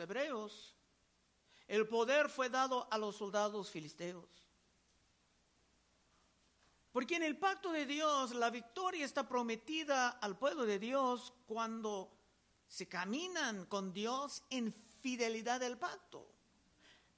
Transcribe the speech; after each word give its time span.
hebreos, 0.00 0.74
el 1.68 1.86
poder 1.88 2.28
fue 2.28 2.48
dado 2.48 2.88
a 2.90 2.98
los 2.98 3.16
soldados 3.16 3.70
filisteos. 3.70 4.46
Porque 6.92 7.16
en 7.16 7.24
el 7.24 7.36
pacto 7.36 7.72
de 7.72 7.84
Dios 7.84 8.34
la 8.34 8.50
victoria 8.50 9.04
está 9.04 9.28
prometida 9.28 10.08
al 10.08 10.38
pueblo 10.38 10.64
de 10.64 10.78
Dios 10.78 11.32
cuando 11.46 12.16
se 12.66 12.88
caminan 12.88 13.66
con 13.66 13.92
Dios 13.92 14.42
en 14.50 14.72
fidelidad 15.02 15.60
del 15.60 15.76
pacto. 15.76 16.26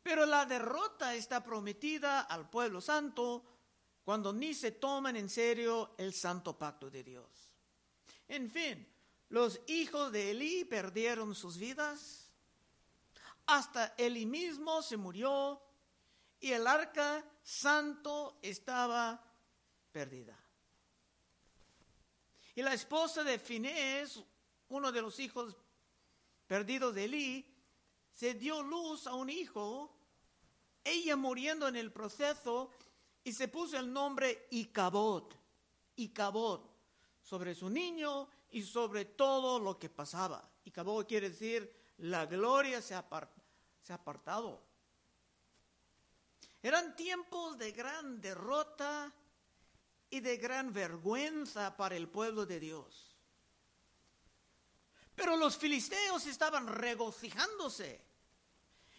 Pero 0.02 0.26
la 0.26 0.46
derrota 0.46 1.14
está 1.14 1.44
prometida 1.44 2.22
al 2.22 2.50
pueblo 2.50 2.80
santo 2.80 3.44
cuando 4.04 4.32
ni 4.32 4.54
se 4.54 4.72
toman 4.72 5.16
en 5.16 5.28
serio 5.28 5.94
el 5.98 6.14
santo 6.14 6.58
pacto 6.58 6.90
de 6.90 7.04
Dios. 7.04 7.52
En 8.26 8.50
fin, 8.50 8.86
los 9.28 9.60
hijos 9.66 10.10
de 10.10 10.30
Elí 10.30 10.64
perdieron 10.64 11.34
sus 11.34 11.58
vidas, 11.58 12.27
hasta 13.48 13.94
Elí 13.96 14.26
mismo 14.26 14.82
se 14.82 14.96
murió 14.96 15.60
y 16.38 16.52
el 16.52 16.66
arca 16.66 17.24
santo 17.42 18.38
estaba 18.42 19.24
perdida. 19.90 20.38
Y 22.54 22.62
la 22.62 22.74
esposa 22.74 23.24
de 23.24 23.38
Finés, 23.38 24.22
uno 24.68 24.92
de 24.92 25.00
los 25.00 25.18
hijos 25.18 25.56
perdidos 26.46 26.94
de 26.94 27.04
Elí, 27.04 27.56
se 28.12 28.34
dio 28.34 28.62
luz 28.62 29.06
a 29.06 29.14
un 29.14 29.30
hijo, 29.30 29.96
ella 30.84 31.16
muriendo 31.16 31.68
en 31.68 31.76
el 31.76 31.90
proceso, 31.90 32.70
y 33.24 33.32
se 33.32 33.48
puso 33.48 33.78
el 33.78 33.90
nombre 33.92 34.46
Icabod, 34.50 35.32
Icabod, 35.96 36.60
sobre 37.22 37.54
su 37.54 37.70
niño 37.70 38.28
y 38.50 38.62
sobre 38.62 39.06
todo 39.06 39.58
lo 39.58 39.78
que 39.78 39.88
pasaba. 39.88 40.50
Icabod 40.64 41.06
quiere 41.06 41.30
decir, 41.30 41.78
la 41.98 42.26
gloria 42.26 42.80
se 42.80 42.94
ha 42.94 43.06
apartado. 43.88 44.62
Eran 46.62 46.96
tiempos 46.96 47.56
de 47.56 47.72
gran 47.72 48.20
derrota 48.20 49.12
y 50.10 50.20
de 50.20 50.36
gran 50.36 50.72
vergüenza 50.72 51.76
para 51.76 51.96
el 51.96 52.08
pueblo 52.08 52.46
de 52.46 52.60
Dios. 52.60 53.16
Pero 55.14 55.36
los 55.36 55.56
filisteos 55.56 56.26
estaban 56.26 56.66
regocijándose. 56.66 58.06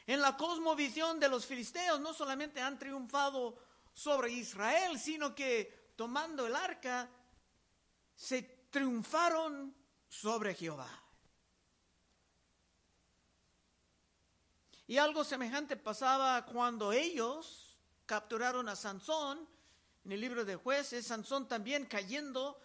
En 0.05 0.21
la 0.21 0.35
cosmovisión 0.35 1.19
de 1.19 1.29
los 1.29 1.45
filisteos 1.45 1.99
no 1.99 2.13
solamente 2.13 2.61
han 2.61 2.79
triunfado 2.79 3.57
sobre 3.93 4.31
Israel, 4.31 4.99
sino 4.99 5.35
que 5.35 5.91
tomando 5.95 6.47
el 6.47 6.55
arca 6.55 7.09
se 8.15 8.41
triunfaron 8.69 9.75
sobre 10.07 10.55
Jehová. 10.55 10.98
Y 14.89 14.97
algo 14.97 15.23
semejante 15.23 15.77
pasaba 15.77 16.43
cuando 16.47 16.91
ellos 16.91 17.77
capturaron 18.07 18.67
a 18.69 18.75
Sansón 18.75 19.47
en 20.03 20.11
el 20.11 20.19
libro 20.19 20.43
de 20.43 20.55
jueces, 20.55 21.05
Sansón 21.05 21.47
también 21.47 21.85
cayendo 21.85 22.59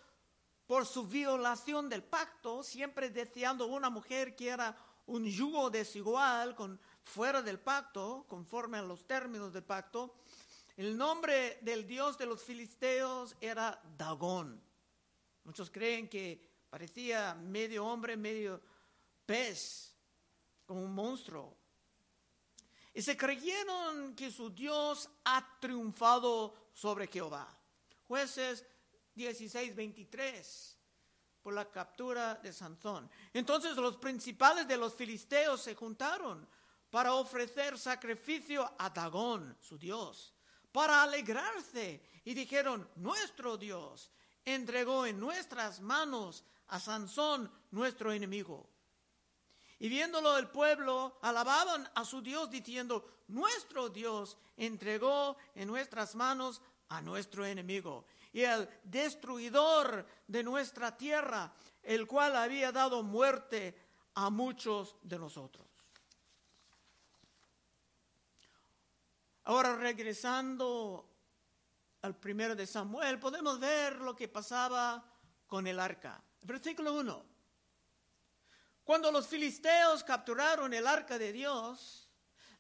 por 0.67 0.87
su 0.87 1.07
violación 1.07 1.91
del 1.91 2.03
pacto, 2.03 2.63
siempre 2.63 3.11
deseando 3.11 3.67
una 3.67 3.91
mujer 3.91 4.35
que 4.35 4.49
era 4.49 4.75
un 5.05 5.27
yugo 5.27 5.69
desigual, 5.69 6.57
fuera 7.03 7.43
del 7.43 7.61
pacto, 7.61 8.25
conforme 8.27 8.79
a 8.79 8.83
los 8.83 9.07
términos 9.07 9.53
del 9.53 9.65
pacto. 9.65 10.15
El 10.79 10.97
nombre 10.97 11.59
del 11.61 11.87
dios 11.87 12.17
de 12.17 12.25
los 12.25 12.43
filisteos 12.43 13.37
era 13.39 13.79
Dagón. 13.99 14.63
Muchos 15.45 15.71
creen 15.71 16.09
que 16.09 16.41
parecía 16.71 17.35
medio 17.35 17.85
hombre, 17.85 18.17
medio 18.17 18.63
pez, 19.27 19.95
como 20.65 20.81
un 20.81 20.95
monstruo. 20.95 21.64
Y 22.95 23.03
se 23.03 23.17
creyeron 23.17 24.15
que 24.15 24.31
su 24.31 24.51
Dios 24.51 25.11
ha 25.25 25.59
triunfado 25.61 26.71
sobre 26.73 27.09
Jehová. 27.09 27.49
Jueces 28.07 28.65
16, 29.15 29.75
23, 29.75 30.79
por 31.43 31.55
la 31.55 31.69
captura 31.71 32.37
de 32.37 32.53
Sansón. 32.53 33.11
Entonces 33.33 33.77
los 33.77 33.97
principales 33.97 34.69
de 34.69 34.77
los 34.77 34.95
filisteos 34.95 35.61
se 35.61 35.75
juntaron 35.75 36.49
para 36.89 37.15
ofrecer 37.15 37.77
sacrificio 37.77 38.73
a 38.79 38.89
Dagón, 38.91 39.57
su 39.61 39.77
Dios, 39.77 40.33
para 40.71 41.03
alegrarse. 41.03 42.01
Y 42.25 42.33
dijeron, 42.35 42.89
nuestro 42.95 43.57
Dios 43.57 44.13
entregó 44.45 45.05
en 45.05 45.19
nuestras 45.19 45.81
manos 45.81 46.45
a 46.69 46.79
Sansón, 46.79 47.51
nuestro 47.73 48.13
enemigo. 48.13 48.74
Y 49.85 49.91
viéndolo 49.91 50.39
el 50.39 50.49
pueblo, 50.49 51.19
alababan 51.21 51.87
a 51.95 52.07
su 52.07 52.23
Dios 52.23 52.49
diciendo, 52.49 53.05
nuestro 53.29 53.91
Dios 53.91 54.39
entregó 54.57 55.37
en 55.55 55.69
nuestras 55.69 56.15
manos 56.15 56.63
a 56.89 57.03
nuestro 57.03 57.45
enemigo 57.45 58.07
y 58.33 58.41
el 58.41 58.67
destruidor 58.83 60.07
de 60.27 60.43
nuestra 60.43 60.97
tierra, 60.97 61.53
el 61.83 62.07
cual 62.07 62.35
había 62.35 62.73
dado 62.73 63.03
muerte 63.03 63.77
a 64.15 64.31
muchos 64.31 64.97
de 65.03 65.19
nosotros. 65.19 65.67
Ahora 69.45 69.77
regresando 69.77 71.07
al 72.01 72.17
primero 72.17 72.57
de 72.57 72.67
Samuel, 72.67 73.19
podemos 73.19 73.61
ver 73.61 73.97
lo 73.97 74.17
que 74.17 74.29
pasaba 74.29 75.05
con 75.47 75.67
el 75.67 75.79
arca. 75.79 76.25
Versículo 76.41 76.95
1. 76.95 77.34
Cuando 78.85 79.11
los 79.11 79.27
filisteos 79.27 80.05
capturaron 80.05 80.75
el 80.75 80.87
arca 80.87 81.19
de 81.19 81.33
Dios, 81.33 82.09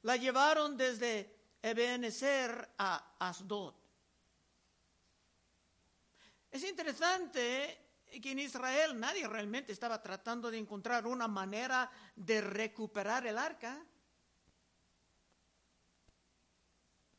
la 0.02 0.16
llevaron 0.16 0.76
desde 0.76 1.36
Ebenezer 1.62 2.70
a 2.78 3.14
Asdod. 3.18 3.74
Es 6.50 6.64
interesante 6.64 7.84
que 8.22 8.30
en 8.30 8.38
Israel 8.38 8.98
nadie 8.98 9.26
realmente 9.26 9.72
estaba 9.72 10.00
tratando 10.00 10.50
de 10.50 10.58
encontrar 10.58 11.06
una 11.06 11.28
manera 11.28 11.90
de 12.16 12.40
recuperar 12.40 13.26
el 13.26 13.36
arca. 13.36 13.84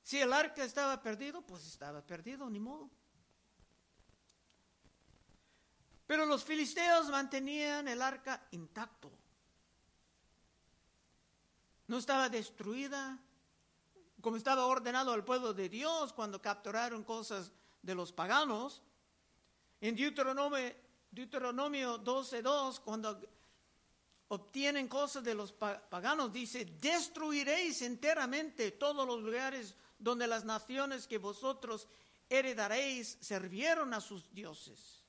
Si 0.02 0.22
el 0.22 0.32
arca 0.32 0.64
estaba 0.64 1.02
perdido, 1.02 1.42
pues 1.42 1.66
estaba 1.68 2.02
perdido, 2.02 2.50
ni 2.50 2.60
modo. 2.60 2.90
Pero 6.08 6.26
los 6.26 6.44
filisteos 6.44 7.10
mantenían 7.10 7.88
el 7.88 8.02
arca 8.02 8.48
intacto. 8.52 9.12
No 11.88 11.98
estaba 11.98 12.30
destruida, 12.30 13.18
como 14.22 14.38
estaba 14.38 14.66
ordenado 14.66 15.12
al 15.12 15.24
pueblo 15.24 15.54
de 15.54 15.70
Dios 15.70 16.14
cuando 16.14 16.42
capturaron 16.42 17.04
cosas 17.04 17.52
de 17.82 17.96
los 17.96 18.12
paganos. 18.12 18.82
En 19.82 19.96
Deuteronomio, 19.96 20.74
Deuteronomio 21.12 22.04
12.2, 22.04 22.80
cuando 22.82 23.20
obtienen 24.28 24.88
cosas 24.88 25.24
de 25.24 25.36
los 25.36 25.54
paganos, 25.54 26.32
dice, 26.32 26.66
destruiréis 26.66 27.82
enteramente 27.82 28.72
todos 28.72 29.08
los 29.08 29.22
lugares 29.22 29.76
donde 29.98 30.28
las 30.28 30.44
naciones 30.44 31.08
que 31.08 31.18
vosotros 31.18 31.88
heredaréis 32.30 33.18
servieron 33.22 33.94
a 33.94 34.02
sus 34.02 34.32
dioses 34.34 35.05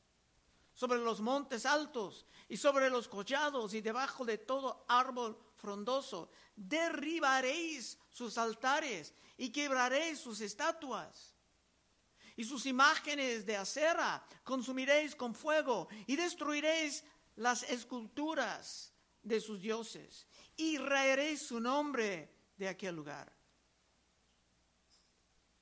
sobre 0.77 0.99
los 0.99 1.21
montes 1.21 1.65
altos 1.65 2.27
y 2.49 2.59
sobre 2.59 2.91
los 2.91 3.09
collados 3.09 3.73
y 3.73 3.81
debajo 3.81 4.25
de 4.27 4.37
todo 4.37 4.85
árbol 4.87 5.37
frondoso. 5.57 6.31
Derribaréis 6.55 7.99
sus 8.11 8.37
altares 8.37 9.15
y 9.39 9.51
quebraréis 9.51 10.21
sus 10.21 10.41
estatuas. 10.43 11.35
Y 12.37 12.45
sus 12.45 12.67
imágenes 12.67 13.47
de 13.47 13.57
acera 13.57 14.23
consumiréis 14.45 15.17
con 15.17 15.35
fuego 15.35 15.89
y 16.07 16.15
destruiréis 16.15 17.03
las 17.37 17.63
esculturas 17.63 18.93
de 19.23 19.41
sus 19.41 19.61
dioses 19.63 20.27
y 20.59 20.77
raeréis 20.77 21.41
su 21.47 21.59
nombre 21.59 22.31
de 22.59 22.69
aquel 22.69 22.95
lugar. 22.95 23.35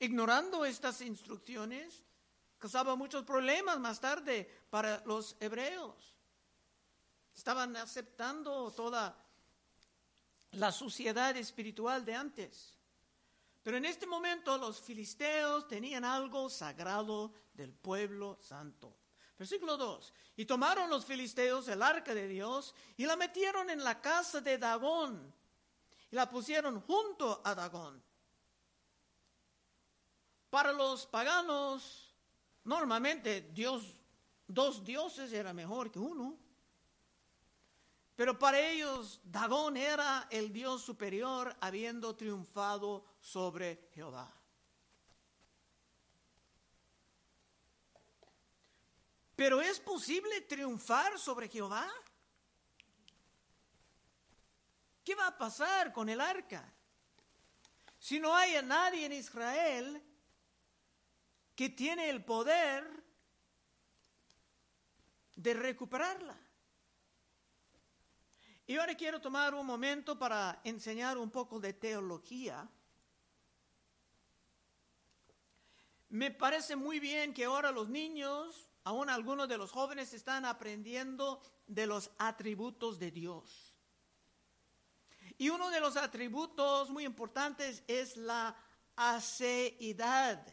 Ignorando 0.01 0.65
estas 0.65 1.01
instrucciones, 1.03 2.03
causaba 2.65 2.97
muchos 2.97 3.25
problemas 3.25 3.79
más 3.79 4.01
tarde 4.01 4.51
para 4.71 5.03
los 5.05 5.37
hebreos. 5.39 6.15
Estaban 7.37 7.77
aceptando 7.77 8.73
toda 8.73 9.15
la 10.53 10.73
suciedad 10.73 11.37
espiritual 11.37 12.07
de 12.07 12.15
antes. 12.15 12.75
Pero 13.63 13.77
en 13.77 13.85
este 13.85 14.07
momento 14.07 14.57
los 14.57 14.81
filisteos 14.81 15.69
tenían 15.69 16.07
algo 16.07 16.49
sagrado 16.49 17.35
del 17.53 17.71
pueblo 17.71 18.39
santo. 18.41 18.97
Versículo 19.39 19.77
2. 19.77 20.15
Y 20.39 20.47
tomaron 20.47 20.89
los 20.89 21.05
filisteos 21.05 21.69
el 21.69 21.83
arca 21.83 22.15
de 22.15 22.27
Dios 22.27 22.75
y 22.97 23.05
la 23.05 23.17
metieron 23.17 23.69
en 23.69 23.85
la 23.85 24.01
casa 24.01 24.41
de 24.41 24.57
Dagón 24.57 25.35
y 26.11 26.17
la 26.17 26.31
pusieron 26.31 26.81
junto 26.81 27.43
a 27.45 27.55
Dagón. 27.55 28.03
Para 30.49 30.73
los 30.73 31.05
paganos, 31.05 32.04
Normalmente 32.65 33.43
Dios, 33.53 34.01
dos 34.47 34.85
dioses 34.85 35.33
era 35.33 35.53
mejor 35.53 35.91
que 35.91 35.99
uno. 35.99 36.39
Pero 38.17 38.39
para 38.39 38.59
ellos 38.61 39.21
Dagón 39.25 39.77
era 39.77 40.29
el 40.31 40.53
Dios 40.53 40.83
superior 40.83 41.55
habiendo 41.61 42.15
triunfado 42.15 43.05
sobre 43.21 43.89
Jehová. 43.93 44.33
Pero 49.37 49.61
¿es 49.61 49.81
posible 49.81 50.43
triunfar 50.43 51.19
sobre 51.19 51.49
Jehová? 51.49 51.91
¿Qué 55.03 55.15
va 55.15 55.27
a 55.27 55.37
pasar 55.37 55.93
con 55.93 56.09
el 56.09 56.21
arca? 56.21 56.73
Si 57.99 58.21
no 58.21 58.35
hay 58.35 58.55
nadie 58.65 59.07
en 59.07 59.13
Israel 59.13 60.03
que 61.55 61.69
tiene 61.69 62.11
el 62.11 62.25
poder 62.25 63.05
de 65.37 65.55
recuperarla. 65.55 66.39
Y 68.67 68.77
ahora 68.77 68.95
quiero 68.95 69.21
tomar 69.21 69.55
un 69.55 69.67
momento 69.67 70.19
para 70.19 70.61
enseñar 70.65 71.19
un 71.19 71.31
poco 71.31 71.61
de 71.61 71.75
teología. 71.75 72.69
Me 76.09 76.31
parece 76.31 76.77
muy 76.77 76.99
bien 76.99 77.35
que 77.35 77.45
ahora 77.45 77.71
los 77.73 77.89
niños, 77.89 78.71
aún 78.85 79.11
algunos 79.11 79.49
de 79.49 79.59
los 79.59 79.71
jóvenes, 79.71 80.15
están 80.15 80.45
aprendiendo 80.45 81.43
de 81.67 81.87
los 81.87 82.11
atributos 82.19 82.99
de 82.99 83.11
Dios. 83.11 83.75
Y 85.37 85.51
uno 85.51 85.69
de 85.71 85.81
los 85.81 85.97
atributos 85.97 86.89
muy 86.89 87.05
importantes 87.05 87.83
es 87.87 88.17
la 88.17 88.57
aceidad. 88.97 90.47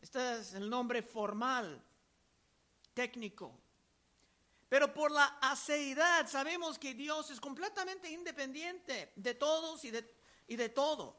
Este 0.00 0.40
es 0.40 0.54
el 0.54 0.68
nombre 0.68 1.02
formal, 1.02 1.82
técnico. 2.94 3.58
Pero 4.68 4.94
por 4.94 5.10
la 5.10 5.38
aceidad 5.42 6.28
sabemos 6.28 6.78
que 6.78 6.94
Dios 6.94 7.30
es 7.30 7.40
completamente 7.40 8.08
independiente 8.10 9.12
de 9.16 9.34
todos 9.34 9.84
y 9.84 9.90
de, 9.90 10.08
y 10.46 10.56
de 10.56 10.68
todo. 10.68 11.18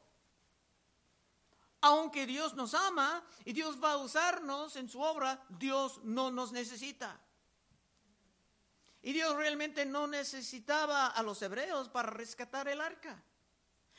Aunque 1.82 2.26
Dios 2.26 2.54
nos 2.54 2.74
ama 2.74 3.22
y 3.44 3.52
Dios 3.52 3.82
va 3.82 3.92
a 3.92 3.96
usarnos 3.98 4.76
en 4.76 4.88
su 4.88 5.00
obra, 5.00 5.44
Dios 5.48 6.00
no 6.04 6.30
nos 6.30 6.52
necesita. 6.52 7.20
Y 9.02 9.12
Dios 9.12 9.34
realmente 9.36 9.84
no 9.84 10.06
necesitaba 10.06 11.08
a 11.08 11.22
los 11.22 11.42
hebreos 11.42 11.88
para 11.88 12.10
rescatar 12.10 12.68
el 12.68 12.80
arca. 12.80 13.22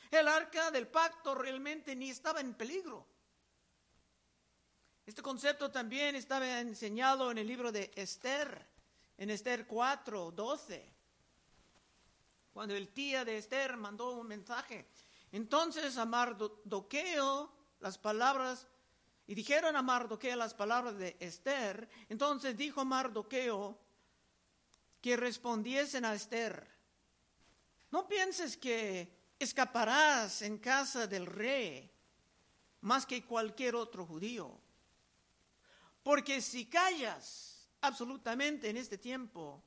El 0.09 0.27
arca 0.27 0.71
del 0.71 0.87
pacto 0.87 1.35
realmente 1.35 1.95
ni 1.95 2.09
estaba 2.09 2.39
en 2.39 2.53
peligro. 2.53 3.12
Este 5.05 5.21
concepto 5.21 5.69
también 5.69 6.15
estaba 6.15 6.59
enseñado 6.59 7.29
en 7.29 7.37
el 7.37 7.47
libro 7.47 7.71
de 7.71 7.91
Esther, 7.95 8.65
en 9.17 9.29
Esther 9.29 9.67
4, 9.67 10.31
12, 10.31 10.93
cuando 12.53 12.73
el 12.75 12.87
tía 12.89 13.25
de 13.25 13.37
Esther 13.37 13.75
mandó 13.75 14.11
un 14.13 14.27
mensaje. 14.27 14.87
Entonces 15.31 15.97
a 15.97 16.05
Mardoqueo 16.05 17.51
las 17.81 17.97
palabras, 17.97 18.65
y 19.27 19.35
dijeron 19.35 19.75
a 19.75 19.81
Mardoqueo 19.81 20.37
las 20.37 20.53
palabras 20.53 20.97
de 20.97 21.17
Esther, 21.19 21.89
entonces 22.07 22.55
dijo 22.55 22.85
Mardoqueo, 22.85 23.77
que 25.01 25.17
respondiesen 25.17 26.05
a 26.05 26.13
Esther, 26.13 26.65
no 27.91 28.07
pienses 28.07 28.55
que 28.55 29.11
escaparás 29.37 30.41
en 30.43 30.59
casa 30.59 31.07
del 31.07 31.25
rey 31.25 31.91
más 32.81 33.05
que 33.05 33.23
cualquier 33.25 33.75
otro 33.75 34.05
judío, 34.05 34.57
porque 36.03 36.41
si 36.41 36.65
callas 36.65 37.67
absolutamente 37.81 38.69
en 38.69 38.77
este 38.77 38.97
tiempo, 38.97 39.63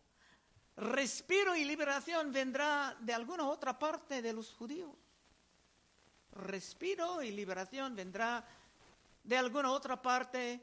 respiro 0.77 1.57
y 1.57 1.65
liberación 1.65 2.31
vendrá 2.31 2.97
de 3.01 3.15
alguna 3.15 3.49
otra 3.49 3.79
parte 3.79 4.23
de 4.23 4.33
los 4.33 4.53
judíos. 4.53 4.95
Respiro 6.33 7.23
y 7.23 7.31
liberación 7.31 7.97
vendrá 7.97 8.47
de 9.25 9.37
alguna 9.37 9.73
otra 9.73 10.01
parte 10.01 10.63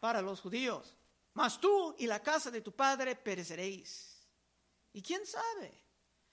para 0.00 0.22
los 0.22 0.40
judíos 0.40 0.96
mas 1.34 1.58
tú 1.58 1.94
y 1.98 2.06
la 2.06 2.20
casa 2.20 2.50
de 2.50 2.60
tu 2.60 2.72
padre 2.72 3.16
pereceréis. 3.16 4.26
Y 4.92 5.02
quién 5.02 5.26
sabe 5.26 5.72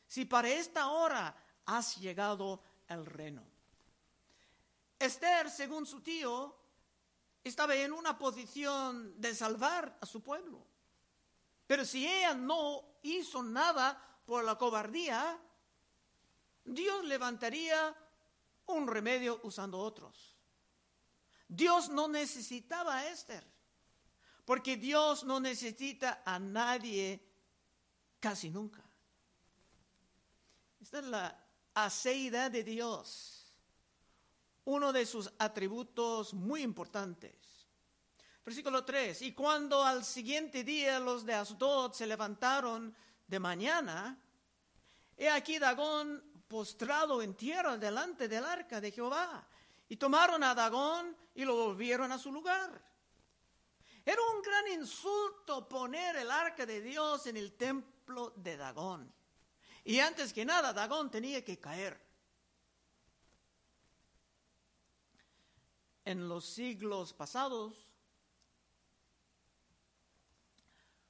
si 0.08 0.26
para 0.26 0.50
esta 0.50 0.90
hora 0.90 1.36
has 1.66 1.98
llegado 1.98 2.62
al 2.88 3.06
reino. 3.06 3.44
Esther, 4.98 5.50
según 5.50 5.86
su 5.86 6.02
tío, 6.02 6.58
estaba 7.50 7.76
en 7.76 7.92
una 7.92 8.18
posición 8.18 9.20
de 9.20 9.36
salvar 9.36 9.98
a 10.02 10.06
su 10.06 10.22
pueblo. 10.22 10.66
Pero 11.68 11.86
si 11.86 12.08
ella 12.08 12.34
no 12.34 12.84
hizo 13.04 13.44
nada 13.44 14.02
por 14.26 14.44
la 14.44 14.58
cobardía, 14.58 15.40
Dios 16.64 17.04
levantaría 17.06 17.96
un 18.68 18.88
remedio 18.88 19.40
usando 19.44 19.80
otros. 19.80 20.36
Dios 21.48 21.90
no 21.90 22.08
necesitaba 22.08 22.98
a 22.98 23.08
Esther 23.10 23.44
porque 24.50 24.78
Dios 24.78 25.24
no 25.26 25.40
necesita 25.40 26.24
a 26.26 26.40
nadie 26.40 27.24
casi 28.20 28.50
nunca. 28.50 28.84
Esta 30.82 30.98
es 30.98 31.06
la 31.06 31.40
aceidad 31.76 32.50
de 32.50 32.64
Dios, 32.64 33.39
uno 34.66 34.94
de 34.94 35.06
sus 35.06 35.32
atributos 35.40 36.34
muy 36.34 36.62
importantes. 36.62 37.36
Versículo 38.46 38.84
3, 38.84 39.22
y 39.24 39.34
cuando 39.34 39.84
al 39.84 40.04
siguiente 40.04 40.64
día 40.64 41.00
los 41.00 41.26
de 41.26 41.34
Asdod 41.34 41.94
se 41.94 42.08
levantaron 42.08 42.96
de 43.28 43.40
mañana, 43.40 44.18
he 45.16 45.30
aquí 45.30 45.60
Dagón 45.60 46.24
postrado 46.48 47.22
en 47.22 47.36
tierra 47.36 47.78
delante 47.78 48.28
del 48.28 48.44
arca 48.44 48.82
de 48.82 48.92
Jehová, 48.92 49.48
y 49.88 49.98
tomaron 49.98 50.44
a 50.44 50.56
Dagón 50.56 51.16
y 51.36 51.46
lo 51.46 51.56
volvieron 51.56 52.12
a 52.12 52.18
su 52.18 52.32
lugar. 52.32 52.82
Era 54.06 54.22
un 54.36 54.42
gran 54.42 54.68
insulto 54.80 55.68
poner 55.68 56.16
el 56.16 56.32
arca 56.32 56.66
de 56.66 56.82
Dios 56.82 57.28
en 57.28 57.38
el 57.38 57.54
templo 57.54 58.34
de 58.36 58.58
Dagón. 58.58 59.14
Y 59.84 60.00
antes 60.00 60.34
que 60.34 60.46
nada, 60.46 60.74
Dagón 60.74 61.12
tenía 61.12 61.44
que 61.44 61.60
caer. 61.60 62.09
En 66.10 66.28
los 66.28 66.46
siglos 66.46 67.14
pasados, 67.14 67.88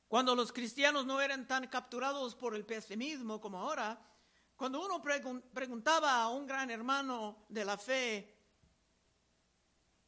cuando 0.09 0.35
los 0.35 0.51
cristianos 0.51 1.05
no 1.05 1.21
eran 1.21 1.47
tan 1.47 1.67
capturados 1.67 2.35
por 2.35 2.53
el 2.53 2.65
pesimismo 2.65 3.39
como 3.39 3.59
ahora, 3.59 3.97
cuando 4.57 4.83
uno 4.83 5.01
preguntaba 5.01 6.21
a 6.21 6.27
un 6.27 6.45
gran 6.45 6.69
hermano 6.69 7.45
de 7.47 7.63
la 7.63 7.77
fe, 7.77 8.35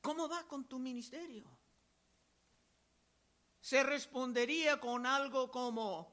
¿cómo 0.02 0.28
va 0.28 0.46
con 0.48 0.66
tu 0.66 0.78
ministerio? 0.78 1.62
se 3.62 3.84
respondería 3.84 4.80
con 4.80 5.06
algo 5.06 5.52
como, 5.52 6.12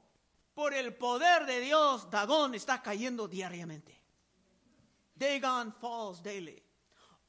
por 0.53 0.73
el 0.73 0.95
poder 0.95 1.45
de 1.45 1.59
Dios, 1.59 2.09
Dagón 2.09 2.53
está 2.53 2.81
cayendo 2.81 3.27
diariamente. 3.27 3.99
Dagon 5.15 5.73
falls 5.73 6.21
daily. 6.21 6.68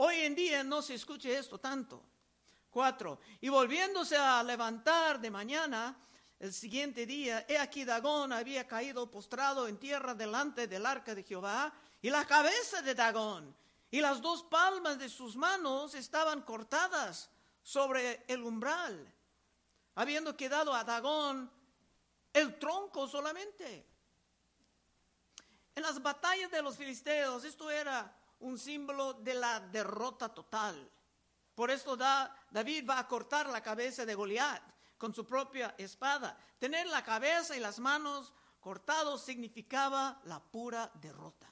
Hoy 0.03 0.21
en 0.21 0.35
día 0.35 0.65
no 0.65 0.81
se 0.81 0.95
escucha 0.95 1.29
esto 1.29 1.59
tanto. 1.59 2.03
Cuatro. 2.71 3.21
Y 3.41 3.51
volviéndose 3.51 4.17
a 4.17 4.43
levantar 4.43 5.21
de 5.21 5.31
mañana, 5.31 5.95
el 6.39 6.55
siguiente 6.55 7.05
día, 7.05 7.45
he 7.47 7.59
aquí 7.59 7.85
Dagón 7.85 8.33
había 8.33 8.67
caído 8.67 9.11
postrado 9.11 9.69
en 9.69 9.79
tierra 9.79 10.15
delante 10.15 10.67
del 10.67 10.87
arca 10.87 11.15
de 11.15 11.23
Jehová, 11.23 11.73
y 12.01 12.09
la 12.09 12.25
cabeza 12.25 12.81
de 12.81 12.95
Dagón 12.95 13.55
y 13.91 14.01
las 14.01 14.23
dos 14.23 14.43
palmas 14.45 14.99
de 14.99 15.09
sus 15.09 15.37
manos 15.37 15.95
estaban 15.95 16.43
cortadas 16.43 17.29
sobre 17.63 18.25
el 18.27 18.43
umbral 18.43 19.13
habiendo 19.97 20.35
quedado 20.35 20.73
a 20.75 20.83
Dagón 20.83 21.51
el 22.33 22.59
tronco 22.59 23.07
solamente. 23.07 23.87
En 25.75 25.83
las 25.83 26.01
batallas 26.01 26.51
de 26.51 26.63
los 26.63 26.77
filisteos 26.77 27.45
esto 27.45 27.71
era 27.71 28.17
un 28.41 28.59
símbolo 28.59 29.15
de 29.15 29.35
la 29.35 29.61
derrota 29.61 30.29
total. 30.29 30.91
Por 31.55 31.71
esto 31.71 31.97
David 31.97 32.89
va 32.89 32.99
a 32.99 33.09
cortar 33.09 33.49
la 33.49 33.63
cabeza 33.63 34.05
de 34.05 34.15
Goliat 34.15 34.63
con 34.97 35.15
su 35.15 35.27
propia 35.27 35.75
espada. 35.79 36.37
Tener 36.59 36.87
la 36.87 37.03
cabeza 37.03 37.57
y 37.57 37.61
las 37.61 37.79
manos 37.79 38.33
cortados 38.61 39.23
significaba 39.23 40.21
la 40.25 40.41
pura 40.41 40.91
derrota. 40.95 41.49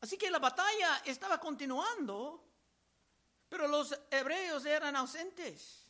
Así 0.00 0.16
que 0.16 0.30
la 0.30 0.38
batalla 0.38 1.02
estaba 1.04 1.38
continuando, 1.38 2.44
pero 3.48 3.66
los 3.66 3.98
hebreos 4.10 4.64
eran 4.64 4.96
ausentes. 4.96 5.84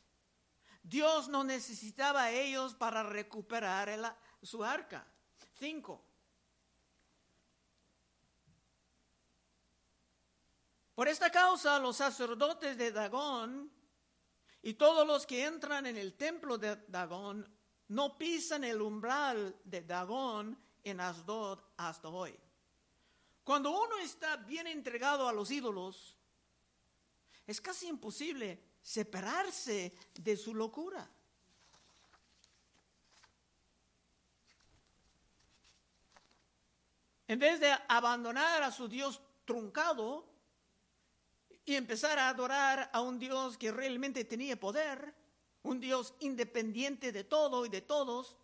Dios 0.82 1.28
no 1.28 1.44
necesitaba 1.44 2.24
a 2.24 2.30
ellos 2.30 2.74
para 2.74 3.02
recuperar 3.02 4.16
su 4.42 4.64
arca. 4.64 5.06
Cinco. 5.58 6.07
Por 10.98 11.06
esta 11.06 11.30
causa 11.30 11.78
los 11.78 11.96
sacerdotes 11.96 12.76
de 12.76 12.90
Dagón 12.90 13.70
y 14.62 14.74
todos 14.74 15.06
los 15.06 15.26
que 15.26 15.44
entran 15.44 15.86
en 15.86 15.96
el 15.96 16.14
templo 16.14 16.58
de 16.58 16.74
Dagón 16.88 17.48
no 17.86 18.18
pisan 18.18 18.64
el 18.64 18.82
umbral 18.82 19.60
de 19.62 19.82
Dagón 19.82 20.58
en 20.82 21.00
Asdod 21.00 21.60
hasta 21.76 22.08
hoy. 22.08 22.36
Cuando 23.44 23.70
uno 23.70 23.96
está 23.98 24.38
bien 24.38 24.66
entregado 24.66 25.28
a 25.28 25.32
los 25.32 25.52
ídolos, 25.52 26.16
es 27.46 27.60
casi 27.60 27.86
imposible 27.86 28.60
separarse 28.82 29.96
de 30.14 30.36
su 30.36 30.52
locura. 30.52 31.08
En 37.28 37.38
vez 37.38 37.60
de 37.60 37.72
abandonar 37.86 38.64
a 38.64 38.72
su 38.72 38.88
Dios 38.88 39.22
truncado 39.44 40.37
y 41.68 41.76
empezar 41.76 42.18
a 42.18 42.30
adorar 42.30 42.88
a 42.94 43.02
un 43.02 43.18
Dios 43.18 43.58
que 43.58 43.70
realmente 43.70 44.24
tenía 44.24 44.58
poder, 44.58 45.14
un 45.64 45.78
Dios 45.78 46.14
independiente 46.20 47.12
de 47.12 47.24
todo 47.24 47.66
y 47.66 47.68
de 47.68 47.82
todos, 47.82 48.38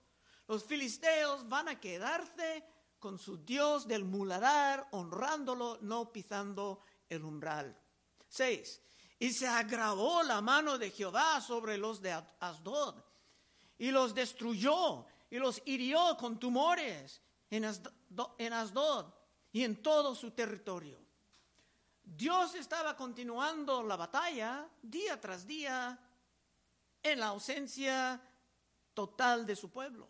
los 0.47 0.62
filisteos 0.64 1.49
van 1.49 1.69
a 1.69 1.81
quedarse 1.81 2.62
con 2.99 3.19
su 3.19 3.38
Dios 3.38 3.88
del 3.88 4.04
muladar, 4.04 4.88
honrándolo, 4.90 5.78
no 5.81 6.12
pisando 6.12 6.83
el 7.09 7.25
umbral. 7.25 7.75
6. 8.28 8.83
Y 9.21 9.31
se 9.33 9.47
agravó 9.47 10.23
la 10.23 10.43
mano 10.43 10.76
de 10.76 10.90
Jehová 10.90 11.40
sobre 11.40 11.78
los 11.78 12.02
de 12.02 12.12
Asdod, 12.40 13.02
y 13.78 13.90
los 13.90 14.14
destruyó, 14.14 15.07
y 15.31 15.38
los 15.38 15.62
hirió 15.64 16.14
con 16.19 16.38
tumores 16.38 17.23
en 17.49 17.64
Asdod, 17.64 19.07
y 19.50 19.64
en 19.64 19.83
todo 19.83 20.14
su 20.14 20.33
territorio. 20.33 21.03
Dios 22.04 22.54
estaba 22.54 22.94
continuando 22.96 23.82
la 23.82 23.96
batalla 23.96 24.68
día 24.82 25.20
tras 25.20 25.46
día 25.46 25.99
en 27.02 27.20
la 27.20 27.26
ausencia 27.26 28.20
total 28.92 29.46
de 29.46 29.56
su 29.56 29.70
pueblo. 29.70 30.06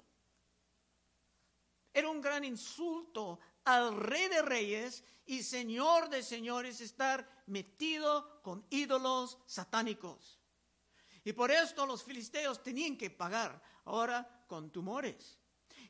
Era 1.93 2.11
un 2.11 2.21
gran 2.21 2.45
insulto 2.45 3.39
al 3.65 3.97
rey 3.97 4.29
de 4.29 4.43
reyes 4.43 5.05
y 5.27 5.43
señor 5.43 6.11
de 6.11 6.23
señores 6.23 6.81
estar 6.81 7.45
metido 7.47 8.43
con 8.43 8.67
ídolos 8.71 9.39
satánicos. 9.47 10.41
Y 11.23 11.33
por 11.33 11.51
esto 11.51 11.87
los 11.87 12.03
filisteos 12.03 12.63
tenían 12.63 12.99
que 12.99 13.11
pagar 13.11 13.63
ahora 13.85 14.45
con 14.47 14.71
tumores. 14.71 15.39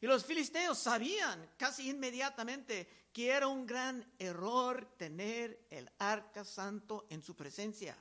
Y 0.01 0.07
los 0.07 0.25
filisteos 0.25 0.79
sabían 0.79 1.55
casi 1.57 1.89
inmediatamente 1.89 3.04
que 3.15 3.31
era 3.31 3.47
un 3.47 3.65
gran 3.65 4.05
error 4.19 4.97
tener 4.97 5.69
el 5.71 5.89
arca 5.99 6.45
santo 6.45 7.07
en 7.11 7.23
su 7.23 7.37
presencia. 7.37 7.97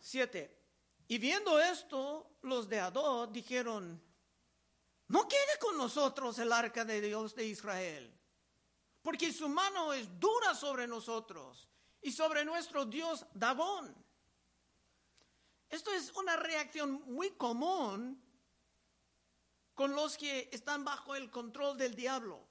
Siete. 0.00 0.54
Y 1.08 1.16
viendo 1.16 1.58
esto, 1.58 2.36
los 2.42 2.68
de 2.68 2.78
Adó 2.78 3.26
dijeron, 3.26 4.02
no 5.08 5.26
quede 5.26 5.58
con 5.58 5.78
nosotros 5.78 6.38
el 6.38 6.52
arca 6.52 6.84
de 6.84 7.00
Dios 7.00 7.34
de 7.34 7.46
Israel, 7.46 8.14
porque 9.00 9.32
su 9.32 9.48
mano 9.48 9.94
es 9.94 10.20
dura 10.20 10.54
sobre 10.54 10.86
nosotros 10.86 11.70
y 12.02 12.12
sobre 12.12 12.44
nuestro 12.44 12.84
Dios 12.84 13.24
Dagón. 13.32 13.96
Esto 15.70 15.90
es 15.90 16.12
una 16.12 16.36
reacción 16.36 17.02
muy 17.06 17.30
común 17.30 18.22
con 19.74 19.94
los 19.94 20.16
que 20.16 20.48
están 20.52 20.84
bajo 20.84 21.14
el 21.14 21.30
control 21.30 21.76
del 21.76 21.94
diablo. 21.94 22.46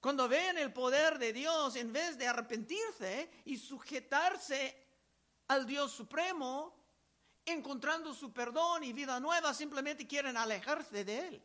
Cuando 0.00 0.28
ven 0.28 0.56
el 0.56 0.72
poder 0.72 1.18
de 1.18 1.32
Dios, 1.32 1.76
en 1.76 1.92
vez 1.92 2.16
de 2.16 2.26
arrepentirse 2.26 3.30
y 3.44 3.58
sujetarse 3.58 4.86
al 5.48 5.66
Dios 5.66 5.92
Supremo, 5.92 6.74
encontrando 7.44 8.14
su 8.14 8.32
perdón 8.32 8.84
y 8.84 8.92
vida 8.92 9.20
nueva, 9.20 9.52
simplemente 9.52 10.06
quieren 10.06 10.36
alejarse 10.36 11.04
de 11.04 11.28
Él. 11.28 11.42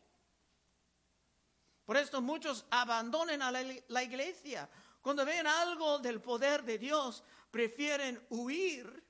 Por 1.86 1.98
esto 1.98 2.22
muchos 2.22 2.66
abandonan 2.72 3.42
a 3.42 3.52
la, 3.52 4.04
iglesia. 4.04 4.70
Cuando 5.02 5.26
ven 5.26 5.46
algo 5.46 6.00
del 6.00 6.22
poder 6.22 6.64
de 6.64 6.78
Dios, 6.78 7.24
prefieren 7.52 8.26
huir 8.30 9.04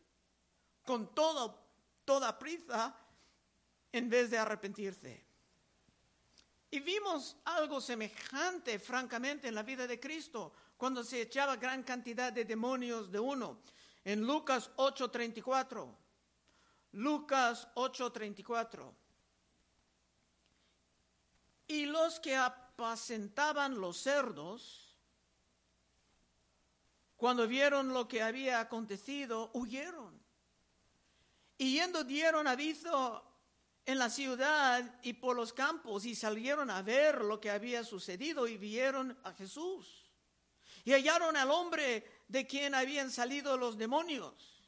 con 0.84 1.14
todo, 1.16 1.58
toda 2.04 2.38
prisa 2.38 2.96
en 3.92 4.10
vez 4.10 4.30
de 4.30 4.38
arrepentirse. 4.38 5.25
Y 6.76 6.82
vimos 6.82 7.38
algo 7.46 7.80
semejante, 7.80 8.80
francamente, 8.80 9.48
en 9.48 9.56
la 9.56 9.64
vida 9.64 9.88
de 9.88 9.98
Cristo, 9.98 10.52
cuando 10.76 11.06
se 11.06 11.22
echaba 11.22 11.56
gran 11.56 11.84
cantidad 11.84 12.34
de 12.34 12.44
demonios 12.44 13.10
de 13.10 13.18
uno. 13.18 13.62
En 14.04 14.28
Lucas 14.28 14.70
8:34. 14.76 15.96
Lucas 16.92 17.70
8:34. 17.76 18.94
Y 21.68 21.86
los 21.86 22.20
que 22.20 22.36
apacentaban 22.36 23.80
los 23.80 23.96
cerdos, 23.96 24.98
cuando 27.16 27.48
vieron 27.48 27.94
lo 27.94 28.06
que 28.06 28.22
había 28.22 28.60
acontecido, 28.60 29.50
huyeron. 29.54 30.22
Y 31.58 31.80
yendo 31.80 32.04
dieron 32.04 32.48
aviso 32.48 33.25
en 33.86 34.00
la 34.00 34.10
ciudad 34.10 35.00
y 35.04 35.14
por 35.14 35.36
los 35.36 35.54
campos 35.54 36.06
y 36.06 36.16
salieron 36.16 36.70
a 36.70 36.82
ver 36.82 37.24
lo 37.24 37.40
que 37.40 37.52
había 37.52 37.84
sucedido 37.84 38.48
y 38.48 38.58
vieron 38.58 39.18
a 39.24 39.34
Jesús. 39.34 40.12
Y 40.84 40.92
hallaron 40.92 41.36
al 41.38 41.52
hombre 41.52 42.24
de 42.28 42.46
quien 42.46 42.76
habían 42.76 43.12
salido 43.12 43.58
los 43.58 43.78
demonios. 43.78 44.64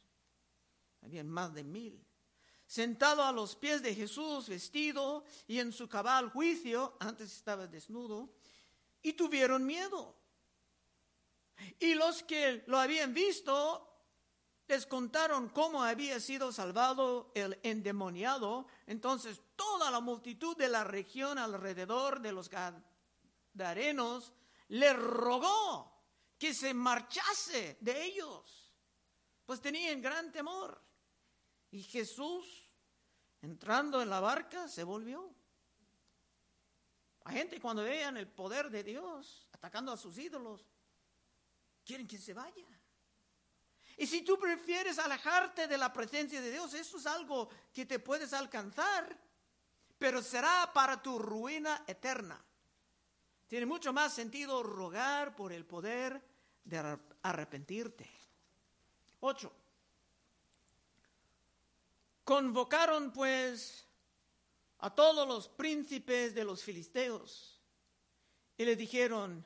Habían 1.02 1.28
más 1.28 1.54
de 1.54 1.64
mil 1.64 2.08
sentado 2.68 3.24
a 3.24 3.32
los 3.32 3.56
pies 3.56 3.82
de 3.82 3.94
Jesús, 3.94 4.46
vestido 4.46 5.24
y 5.46 5.58
en 5.58 5.72
su 5.72 5.88
cabal 5.88 6.28
juicio, 6.28 6.96
antes 7.00 7.32
estaba 7.32 7.66
desnudo, 7.66 8.28
y 9.02 9.14
tuvieron 9.14 9.64
miedo. 9.64 10.14
Y 11.80 11.94
los 11.94 12.22
que 12.22 12.62
lo 12.66 12.78
habían 12.78 13.14
visto 13.14 13.87
les 14.68 14.86
contaron 14.86 15.48
cómo 15.48 15.82
había 15.82 16.20
sido 16.20 16.52
salvado 16.52 17.32
el 17.34 17.58
endemoniado. 17.62 18.66
Entonces 18.86 19.40
toda 19.56 19.90
la 19.90 20.00
multitud 20.00 20.56
de 20.56 20.68
la 20.68 20.84
región 20.84 21.38
alrededor 21.38 22.20
de 22.20 22.32
los 22.32 22.50
Gadarenos 23.54 24.32
le 24.68 24.92
rogó 24.92 25.98
que 26.38 26.52
se 26.52 26.74
marchase 26.74 27.78
de 27.80 28.04
ellos, 28.04 28.72
pues 29.46 29.60
tenían 29.60 30.02
gran 30.02 30.30
temor. 30.30 30.80
Y 31.70 31.82
Jesús, 31.82 32.70
entrando 33.40 34.02
en 34.02 34.10
la 34.10 34.20
barca, 34.20 34.68
se 34.68 34.84
volvió. 34.84 35.34
La 37.24 37.32
gente 37.32 37.58
cuando 37.60 37.82
vean 37.82 38.18
el 38.18 38.28
poder 38.28 38.70
de 38.70 38.84
Dios 38.84 39.48
atacando 39.52 39.92
a 39.92 39.96
sus 39.96 40.16
ídolos, 40.18 40.66
quieren 41.84 42.06
que 42.06 42.18
se 42.18 42.34
vaya. 42.34 42.66
Y 43.98 44.06
si 44.06 44.22
tú 44.22 44.38
prefieres 44.38 44.98
alejarte 45.00 45.66
de 45.66 45.76
la 45.76 45.92
presencia 45.92 46.40
de 46.40 46.52
Dios, 46.52 46.72
eso 46.72 46.98
es 46.98 47.06
algo 47.06 47.48
que 47.72 47.84
te 47.84 47.98
puedes 47.98 48.32
alcanzar, 48.32 49.18
pero 49.98 50.22
será 50.22 50.70
para 50.72 51.02
tu 51.02 51.18
ruina 51.18 51.82
eterna. 51.84 52.40
Tiene 53.48 53.66
mucho 53.66 53.92
más 53.92 54.14
sentido 54.14 54.62
rogar 54.62 55.34
por 55.34 55.52
el 55.52 55.66
poder 55.66 56.22
de 56.62 56.96
arrepentirte. 57.22 58.08
Ocho. 59.18 59.52
Convocaron 62.22 63.10
pues 63.10 63.84
a 64.78 64.94
todos 64.94 65.26
los 65.26 65.48
príncipes 65.48 66.36
de 66.36 66.44
los 66.44 66.62
filisteos 66.62 67.60
y 68.56 68.64
le 68.64 68.76
dijeron, 68.76 69.44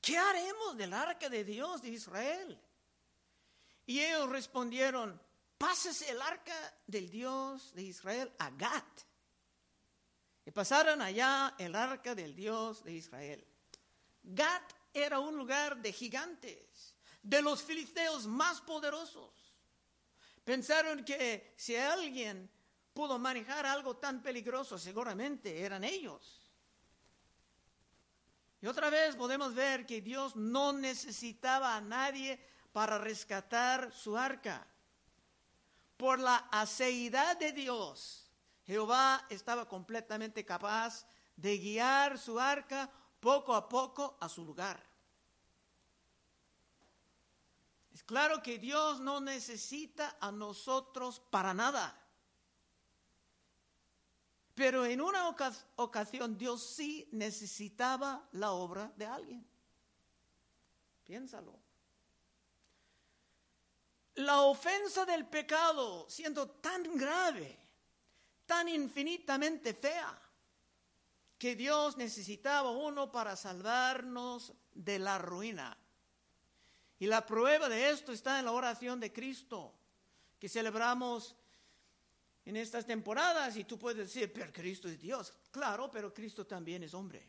¿qué 0.00 0.18
haremos 0.18 0.76
del 0.76 0.92
arca 0.92 1.28
de 1.28 1.44
Dios 1.44 1.82
de 1.82 1.90
Israel? 1.90 2.60
Y 3.86 4.00
ellos 4.00 4.28
respondieron, 4.28 5.20
pásese 5.56 6.10
el 6.10 6.20
arca 6.20 6.74
del 6.86 7.08
Dios 7.08 7.72
de 7.74 7.82
Israel 7.82 8.32
a 8.38 8.50
Gat. 8.50 9.00
Y 10.44 10.50
pasaron 10.50 11.00
allá 11.00 11.54
el 11.58 11.74
arca 11.74 12.14
del 12.14 12.34
Dios 12.34 12.84
de 12.84 12.92
Israel. 12.92 13.46
Gat 14.22 14.72
era 14.92 15.20
un 15.20 15.36
lugar 15.36 15.80
de 15.80 15.92
gigantes, 15.92 16.96
de 17.22 17.42
los 17.42 17.62
filisteos 17.62 18.26
más 18.26 18.60
poderosos. 18.60 19.54
Pensaron 20.44 21.04
que 21.04 21.54
si 21.56 21.76
alguien 21.76 22.50
pudo 22.92 23.18
manejar 23.18 23.66
algo 23.66 23.96
tan 23.96 24.22
peligroso, 24.22 24.78
seguramente 24.78 25.60
eran 25.60 25.84
ellos. 25.84 26.40
Y 28.60 28.66
otra 28.66 28.90
vez 28.90 29.14
podemos 29.16 29.54
ver 29.54 29.84
que 29.84 30.00
Dios 30.00 30.34
no 30.34 30.72
necesitaba 30.72 31.76
a 31.76 31.80
nadie 31.80 32.40
para 32.76 32.98
rescatar 32.98 33.90
su 33.90 34.18
arca. 34.18 34.66
Por 35.96 36.18
la 36.18 36.36
aceidad 36.52 37.34
de 37.38 37.52
Dios, 37.52 38.30
Jehová 38.66 39.24
estaba 39.30 39.66
completamente 39.66 40.44
capaz 40.44 41.06
de 41.36 41.56
guiar 41.56 42.18
su 42.18 42.38
arca 42.38 42.90
poco 43.18 43.54
a 43.54 43.66
poco 43.66 44.18
a 44.20 44.28
su 44.28 44.44
lugar. 44.44 44.78
Es 47.94 48.02
claro 48.02 48.42
que 48.42 48.58
Dios 48.58 49.00
no 49.00 49.22
necesita 49.22 50.18
a 50.20 50.30
nosotros 50.30 51.18
para 51.30 51.54
nada. 51.54 51.98
Pero 54.54 54.84
en 54.84 55.00
una 55.00 55.34
ocasión 55.76 56.36
Dios 56.36 56.62
sí 56.62 57.08
necesitaba 57.10 58.28
la 58.32 58.50
obra 58.50 58.92
de 58.96 59.06
alguien. 59.06 59.48
Piénsalo. 61.04 61.65
La 64.16 64.42
ofensa 64.42 65.04
del 65.04 65.26
pecado 65.26 66.06
siendo 66.08 66.48
tan 66.48 66.96
grave, 66.96 67.58
tan 68.46 68.68
infinitamente 68.68 69.74
fea, 69.74 70.18
que 71.38 71.54
Dios 71.54 71.96
necesitaba 71.96 72.70
uno 72.70 73.12
para 73.12 73.36
salvarnos 73.36 74.52
de 74.72 74.98
la 74.98 75.18
ruina. 75.18 75.76
Y 76.98 77.06
la 77.06 77.26
prueba 77.26 77.68
de 77.68 77.90
esto 77.90 78.12
está 78.12 78.38
en 78.38 78.46
la 78.46 78.52
oración 78.52 78.98
de 79.00 79.12
Cristo, 79.12 79.74
que 80.38 80.48
celebramos 80.48 81.36
en 82.46 82.56
estas 82.56 82.86
temporadas. 82.86 83.56
Y 83.56 83.64
tú 83.64 83.78
puedes 83.78 83.98
decir, 83.98 84.32
pero 84.32 84.50
Cristo 84.52 84.88
es 84.88 84.98
Dios. 84.98 85.32
Claro, 85.50 85.90
pero 85.90 86.14
Cristo 86.14 86.46
también 86.46 86.82
es 86.84 86.94
hombre. 86.94 87.26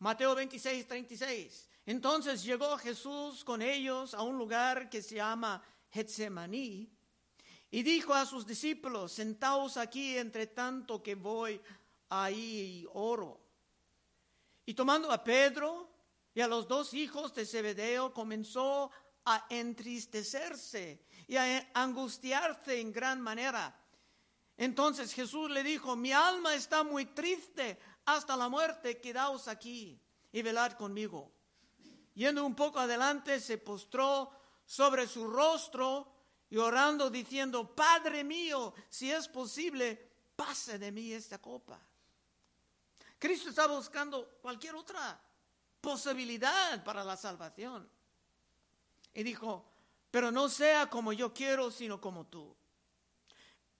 Mateo 0.00 0.34
26, 0.34 0.86
36. 0.86 1.68
Entonces 1.86 2.44
llegó 2.44 2.76
Jesús 2.76 3.42
con 3.44 3.62
ellos 3.62 4.12
a 4.12 4.22
un 4.22 4.36
lugar 4.36 4.90
que 4.90 5.00
se 5.00 5.14
llama 5.14 5.62
Getsemaní 5.90 6.90
y 7.70 7.82
dijo 7.82 8.14
a 8.14 8.26
sus 8.26 8.46
discípulos, 8.46 9.12
sentaos 9.12 9.76
aquí 9.76 10.16
entre 10.16 10.46
tanto 10.46 11.02
que 11.02 11.14
voy 11.14 11.60
ahí 12.08 12.82
y 12.82 12.86
oro. 12.94 13.40
Y 14.64 14.74
tomando 14.74 15.10
a 15.10 15.22
Pedro 15.22 15.90
y 16.34 16.40
a 16.40 16.48
los 16.48 16.68
dos 16.68 16.94
hijos 16.94 17.34
de 17.34 17.46
Zebedeo, 17.46 18.12
comenzó 18.12 18.90
a 19.24 19.46
entristecerse 19.50 21.04
y 21.26 21.36
a 21.36 21.70
angustiarse 21.74 22.80
en 22.80 22.92
gran 22.92 23.20
manera. 23.20 23.74
Entonces 24.56 25.12
Jesús 25.12 25.50
le 25.50 25.62
dijo, 25.62 25.96
mi 25.96 26.12
alma 26.12 26.54
está 26.54 26.82
muy 26.82 27.06
triste 27.06 27.78
hasta 28.04 28.36
la 28.36 28.48
muerte, 28.48 29.00
quedaos 29.00 29.48
aquí 29.48 30.00
y 30.32 30.42
velad 30.42 30.72
conmigo. 30.72 31.32
Yendo 32.14 32.46
un 32.46 32.54
poco 32.54 32.78
adelante, 32.78 33.40
se 33.40 33.58
postró 33.58 34.30
sobre 34.66 35.06
su 35.06 35.26
rostro 35.26 36.12
y 36.50 36.58
orando 36.58 37.08
diciendo, 37.08 37.74
Padre 37.74 38.24
mío, 38.24 38.74
si 38.90 39.10
es 39.10 39.28
posible, 39.28 40.10
pase 40.34 40.78
de 40.78 40.92
mí 40.92 41.12
esta 41.12 41.38
copa. 41.38 41.80
Cristo 43.18 43.48
está 43.48 43.66
buscando 43.66 44.38
cualquier 44.42 44.74
otra 44.74 45.18
posibilidad 45.80 46.82
para 46.84 47.02
la 47.02 47.16
salvación. 47.16 47.88
Y 49.14 49.22
dijo, 49.22 49.64
pero 50.10 50.30
no 50.30 50.48
sea 50.48 50.90
como 50.90 51.12
yo 51.12 51.32
quiero, 51.32 51.70
sino 51.70 52.00
como 52.00 52.26
tú. 52.26 52.54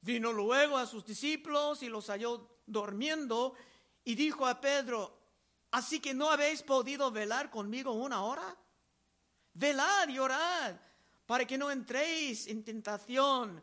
Vino 0.01 0.33
luego 0.33 0.79
a 0.79 0.87
sus 0.87 1.05
discípulos 1.05 1.83
y 1.83 1.89
los 1.89 2.07
halló 2.09 2.49
durmiendo 2.67 3.55
y 4.05 4.15
dijo 4.15 4.47
a 4.47 4.61
Pedro, 4.61 5.19
así 5.73 6.01
que 6.01 6.15
no 6.15 6.31
habéis 6.31 6.63
podido 6.63 7.11
velar 7.11 7.51
conmigo 7.51 7.93
una 7.93 8.23
hora. 8.23 8.57
Velad 9.59 10.09
y 10.09 10.19
orad 10.19 10.77
para 11.25 11.47
que 11.47 11.57
no 11.57 11.71
entréis 11.71 12.47
en 12.47 12.63
tentación. 12.63 13.63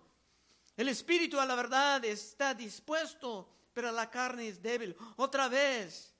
El 0.75 0.89
espíritu 0.89 1.39
a 1.39 1.45
la 1.45 1.53
verdad 1.53 2.03
está 2.03 2.55
dispuesto, 2.55 3.47
pero 3.73 3.91
la 3.91 4.09
carne 4.09 4.47
es 4.47 4.59
débil. 4.59 4.95
Otra 5.17 5.47
vez 5.47 6.11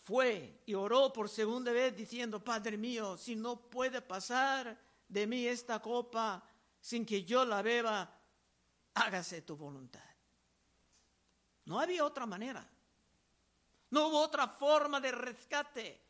fue 0.00 0.60
y 0.66 0.74
oró 0.74 1.10
por 1.10 1.30
segunda 1.30 1.72
vez 1.72 1.96
diciendo, 1.96 2.44
Padre 2.44 2.76
mío, 2.76 3.16
si 3.16 3.34
no 3.34 3.58
puede 3.70 4.02
pasar 4.02 4.78
de 5.08 5.26
mí 5.26 5.46
esta 5.46 5.80
copa 5.80 6.44
sin 6.82 7.06
que 7.06 7.24
yo 7.24 7.46
la 7.46 7.62
beba, 7.62 8.14
hágase 8.92 9.40
tu 9.40 9.56
voluntad. 9.56 10.04
No 11.64 11.80
había 11.80 12.04
otra 12.04 12.26
manera. 12.26 12.68
No 13.90 14.08
hubo 14.08 14.20
otra 14.20 14.48
forma 14.48 15.00
de 15.00 15.12
rescate. 15.12 16.07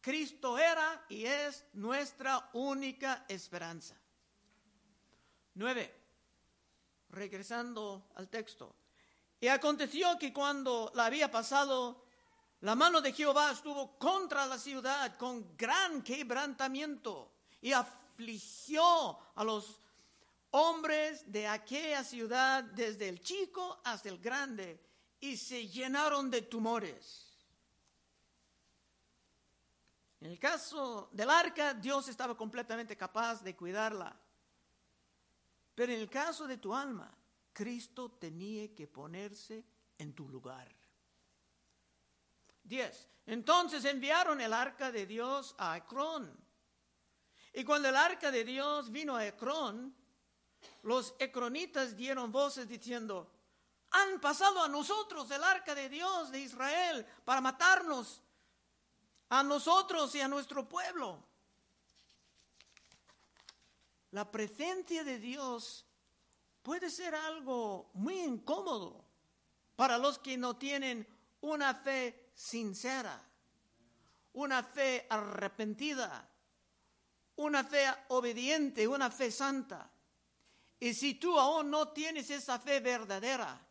Cristo 0.00 0.58
era 0.58 1.04
y 1.08 1.24
es 1.26 1.64
nuestra 1.74 2.50
única 2.54 3.24
esperanza. 3.28 3.96
Nueve. 5.54 5.96
Regresando 7.10 8.08
al 8.14 8.28
texto. 8.28 8.74
Y 9.40 9.48
aconteció 9.48 10.18
que 10.18 10.32
cuando 10.32 10.92
la 10.94 11.06
había 11.06 11.30
pasado, 11.30 12.04
la 12.60 12.74
mano 12.74 13.00
de 13.00 13.12
Jehová 13.12 13.52
estuvo 13.52 13.98
contra 13.98 14.46
la 14.46 14.58
ciudad 14.58 15.16
con 15.16 15.56
gran 15.56 16.02
quebrantamiento 16.02 17.32
y 17.60 17.72
afligió 17.72 19.18
a 19.34 19.44
los 19.44 19.80
hombres 20.50 21.30
de 21.30 21.46
aquella 21.46 22.04
ciudad 22.04 22.64
desde 22.64 23.08
el 23.08 23.20
chico 23.20 23.80
hasta 23.84 24.08
el 24.08 24.18
grande 24.18 24.80
y 25.20 25.36
se 25.36 25.68
llenaron 25.68 26.30
de 26.30 26.42
tumores. 26.42 27.29
En 30.20 30.30
el 30.30 30.38
caso 30.38 31.08
del 31.12 31.30
arca, 31.30 31.72
Dios 31.74 32.08
estaba 32.08 32.36
completamente 32.36 32.96
capaz 32.96 33.42
de 33.42 33.56
cuidarla. 33.56 34.14
Pero 35.74 35.92
en 35.92 36.00
el 36.00 36.10
caso 36.10 36.46
de 36.46 36.58
tu 36.58 36.74
alma, 36.74 37.16
Cristo 37.52 38.10
tenía 38.12 38.74
que 38.74 38.86
ponerse 38.86 39.64
en 39.96 40.14
tu 40.14 40.28
lugar. 40.28 40.68
10. 42.64 43.08
Entonces 43.26 43.84
enviaron 43.84 44.40
el 44.40 44.52
arca 44.52 44.92
de 44.92 45.06
Dios 45.06 45.54
a 45.58 45.76
Ecrón. 45.76 46.38
Y 47.54 47.64
cuando 47.64 47.88
el 47.88 47.96
arca 47.96 48.30
de 48.30 48.44
Dios 48.44 48.90
vino 48.90 49.16
a 49.16 49.26
Ecrón, 49.26 49.94
los 50.82 51.14
ecronitas 51.18 51.96
dieron 51.96 52.30
voces 52.30 52.68
diciendo, 52.68 53.32
han 53.90 54.20
pasado 54.20 54.62
a 54.62 54.68
nosotros 54.68 55.30
el 55.30 55.42
arca 55.42 55.74
de 55.74 55.88
Dios 55.88 56.30
de 56.30 56.40
Israel 56.40 57.06
para 57.24 57.40
matarnos 57.40 58.22
a 59.30 59.42
nosotros 59.42 60.14
y 60.14 60.20
a 60.20 60.28
nuestro 60.28 60.68
pueblo. 60.68 61.22
La 64.10 64.30
presencia 64.30 65.04
de 65.04 65.18
Dios 65.18 65.86
puede 66.62 66.90
ser 66.90 67.14
algo 67.14 67.90
muy 67.94 68.20
incómodo 68.20 69.04
para 69.76 69.98
los 69.98 70.18
que 70.18 70.36
no 70.36 70.56
tienen 70.56 71.06
una 71.42 71.74
fe 71.74 72.30
sincera, 72.34 73.22
una 74.32 74.64
fe 74.64 75.06
arrepentida, 75.08 76.28
una 77.36 77.62
fe 77.62 77.86
obediente, 78.08 78.86
una 78.86 79.10
fe 79.10 79.30
santa. 79.30 79.90
Y 80.80 80.92
si 80.92 81.14
tú 81.14 81.38
aún 81.38 81.70
no 81.70 81.88
tienes 81.88 82.30
esa 82.30 82.58
fe 82.58 82.80
verdadera, 82.80 83.64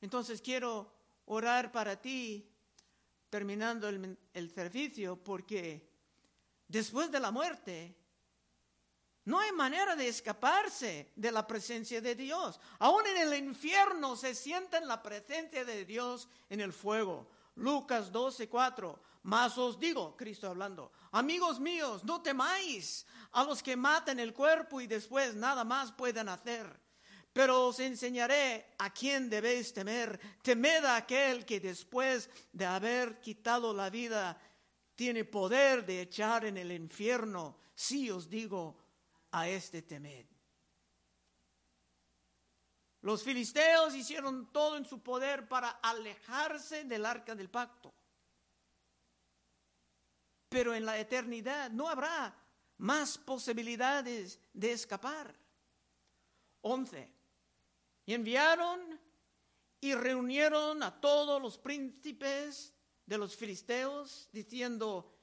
entonces 0.00 0.40
quiero 0.40 0.90
orar 1.26 1.70
para 1.70 2.00
ti 2.00 2.55
terminando 3.36 3.86
el, 3.86 4.50
servicio 4.50 5.22
porque 5.22 5.86
después 6.66 7.10
de 7.10 7.20
la 7.20 7.30
muerte 7.30 7.94
no 9.26 9.38
hay 9.38 9.52
manera 9.52 9.94
de 9.94 10.08
escaparse 10.08 11.12
de 11.14 11.30
la 11.30 11.46
presencia 11.46 12.00
de 12.00 12.14
Dios. 12.14 12.58
Aún 12.78 13.06
en 13.06 13.18
el 13.18 13.34
infierno 13.34 14.16
se 14.16 14.34
siente 14.34 14.80
la 14.80 15.02
presencia 15.02 15.66
de 15.66 15.84
Dios 15.84 16.30
en 16.48 16.62
el 16.62 16.72
fuego. 16.72 17.28
Lucas 17.56 18.10
12, 18.10 18.48
4. 18.48 19.02
Más 19.24 19.58
os 19.58 19.78
digo, 19.78 20.16
Cristo 20.16 20.48
hablando, 20.48 20.90
amigos 21.12 21.60
míos, 21.60 22.04
no 22.04 22.22
temáis 22.22 23.04
a 23.32 23.44
los 23.44 23.62
que 23.62 23.76
matan 23.76 24.18
el 24.18 24.32
cuerpo 24.32 24.80
y 24.80 24.86
después 24.86 25.34
nada 25.34 25.62
más 25.62 25.92
pueden 25.92 26.30
hacer. 26.30 26.85
Pero 27.36 27.68
os 27.68 27.80
enseñaré 27.80 28.72
a 28.80 28.88
quién 28.88 29.28
debéis 29.28 29.68
temer. 29.76 30.16
Temed 30.40 30.88
a 30.88 30.96
aquel 30.96 31.44
que 31.44 31.60
después 31.60 32.30
de 32.50 32.64
haber 32.64 33.20
quitado 33.20 33.74
la 33.74 33.90
vida 33.90 34.40
tiene 34.94 35.26
poder 35.26 35.84
de 35.84 36.00
echar 36.00 36.46
en 36.46 36.56
el 36.56 36.72
infierno. 36.72 37.58
Sí 37.74 38.10
os 38.10 38.30
digo, 38.30 38.78
a 39.32 39.50
este 39.50 39.82
temed. 39.82 40.24
Los 43.02 43.22
filisteos 43.22 43.94
hicieron 43.94 44.50
todo 44.50 44.78
en 44.78 44.86
su 44.86 45.02
poder 45.02 45.46
para 45.46 45.72
alejarse 45.82 46.84
del 46.84 47.04
arca 47.04 47.34
del 47.34 47.50
pacto. 47.50 47.92
Pero 50.48 50.74
en 50.74 50.86
la 50.86 50.98
eternidad 50.98 51.70
no 51.70 51.86
habrá 51.86 52.34
más 52.78 53.18
posibilidades 53.18 54.40
de 54.54 54.72
escapar. 54.72 55.36
11. 56.62 57.15
Y 58.06 58.14
enviaron 58.14 58.98
y 59.80 59.94
reunieron 59.94 60.82
a 60.82 61.00
todos 61.00 61.42
los 61.42 61.58
príncipes 61.58 62.72
de 63.04 63.18
los 63.18 63.36
filisteos, 63.36 64.28
diciendo, 64.32 65.16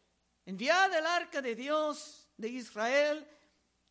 enviad 0.46 0.94
el 0.94 1.06
arca 1.06 1.42
de 1.42 1.56
Dios 1.56 2.30
de 2.38 2.50
Israel 2.50 3.28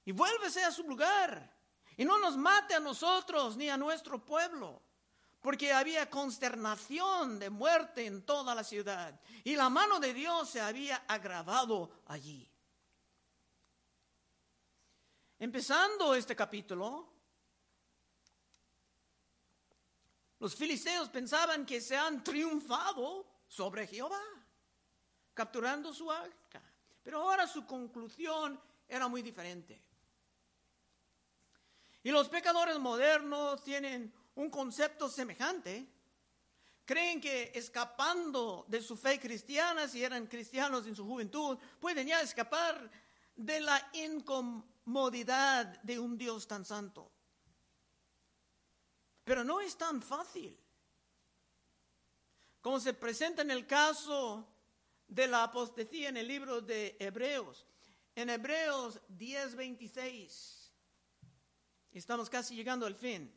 y 0.05 0.13
vuélvese 0.13 0.63
a 0.65 0.71
su 0.71 0.85
lugar. 0.85 1.53
Y 1.97 2.05
no 2.05 2.19
nos 2.19 2.37
mate 2.37 2.75
a 2.75 2.81
nosotros 2.81 3.57
ni 3.57 3.69
a 3.69 3.77
nuestro 3.77 4.25
pueblo, 4.25 4.83
porque 5.41 5.73
había 5.73 6.09
consternación 6.09 7.39
de 7.39 7.51
muerte 7.51 8.07
en 8.07 8.23
toda 8.25 8.55
la 8.55 8.65
ciudad. 8.65 9.19
Y 9.45 9.57
la 9.57 9.69
mano 9.69 10.01
de 10.01 10.15
Dios 10.15 10.49
se 10.49 10.61
había 10.61 10.97
agravado 11.09 12.03
allí. 12.07 12.49
Empezando 15.39 16.15
este 16.15 16.37
capítulo, 16.37 17.12
Los 20.43 20.57
filisteos 20.57 21.09
pensaban 21.09 21.65
que 21.65 21.81
se 21.81 21.97
han 21.97 22.25
triunfado 22.25 23.45
sobre 23.47 23.87
Jehová, 23.87 24.21
capturando 25.33 25.95
su 25.95 26.11
arca. 26.11 26.61
Pero 27.01 27.23
ahora 27.23 27.47
su 27.47 27.65
conclusión 27.65 28.61
era 28.89 29.07
muy 29.07 29.23
diferente. 29.23 29.81
Y 32.03 32.11
los 32.11 32.29
pecadores 32.29 32.77
modernos 32.81 33.63
tienen 33.63 34.13
un 34.35 34.51
concepto 34.51 35.09
semejante. 35.09 35.87
Creen 36.85 37.21
que 37.21 37.53
escapando 37.55 38.65
de 38.67 38.83
su 38.83 38.97
fe 38.97 39.21
cristiana, 39.21 39.87
si 39.87 40.03
eran 40.03 40.27
cristianos 40.27 40.89
en 40.89 40.97
su 40.97 41.07
juventud, 41.07 41.57
pueden 41.79 42.09
ya 42.09 42.21
escapar 42.21 42.91
de 43.37 43.61
la 43.61 43.91
incomodidad 43.93 45.81
de 45.83 46.01
un 46.01 46.19
Dios 46.19 46.49
tan 46.49 46.65
santo. 46.65 47.12
Pero 49.33 49.45
no 49.45 49.63
es 49.63 49.79
tan 49.79 50.03
fácil. 50.03 50.55
Como 52.61 52.79
se 52.79 52.93
presenta 52.93 53.41
en 53.41 53.51
el 53.51 53.67
caso 53.67 54.47
de 55.09 55.27
la 55.27 55.45
apostasía 55.45 56.11
en 56.11 56.19
el 56.19 56.29
libro 56.29 56.61
de 56.61 56.99
Hebreos. 57.01 57.67
En 58.15 58.29
Hebreos 58.29 59.01
10:26. 59.09 60.71
Estamos 61.93 62.29
casi 62.29 62.55
llegando 62.55 62.85
al 62.85 62.95
fin. 62.95 63.35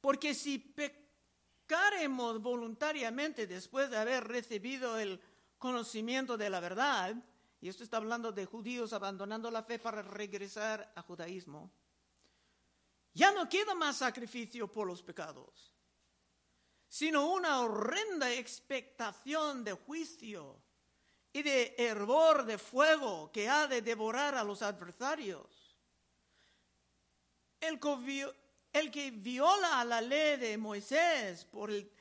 Porque 0.00 0.32
si 0.32 0.60
pecaremos 0.60 2.40
voluntariamente 2.40 3.48
después 3.48 3.90
de 3.90 3.96
haber 3.96 4.28
recibido 4.28 4.96
el 4.96 5.20
conocimiento 5.58 6.36
de 6.36 6.50
la 6.50 6.60
verdad, 6.60 7.16
y 7.60 7.68
esto 7.68 7.82
está 7.82 7.96
hablando 7.96 8.30
de 8.30 8.46
judíos 8.46 8.92
abandonando 8.92 9.50
la 9.50 9.64
fe 9.64 9.80
para 9.80 10.02
regresar 10.02 10.92
a 10.94 11.02
judaísmo, 11.02 11.72
ya 13.20 13.32
no 13.32 13.50
queda 13.50 13.74
más 13.74 13.98
sacrificio 13.98 14.66
por 14.66 14.86
los 14.86 15.02
pecados, 15.02 15.74
sino 16.88 17.30
una 17.30 17.60
horrenda 17.60 18.32
expectación 18.32 19.62
de 19.62 19.74
juicio 19.74 20.62
y 21.30 21.42
de 21.42 21.74
hervor 21.76 22.46
de 22.46 22.56
fuego 22.56 23.30
que 23.30 23.46
ha 23.46 23.66
de 23.66 23.82
devorar 23.82 24.36
a 24.36 24.42
los 24.42 24.62
adversarios. 24.62 25.76
El, 27.60 27.78
que 28.90 29.10
viola 29.10 29.84
la 29.84 30.00
ley 30.00 30.38
de 30.38 30.56
Moisés 30.56 31.44
por 31.44 31.70
el, 31.70 31.92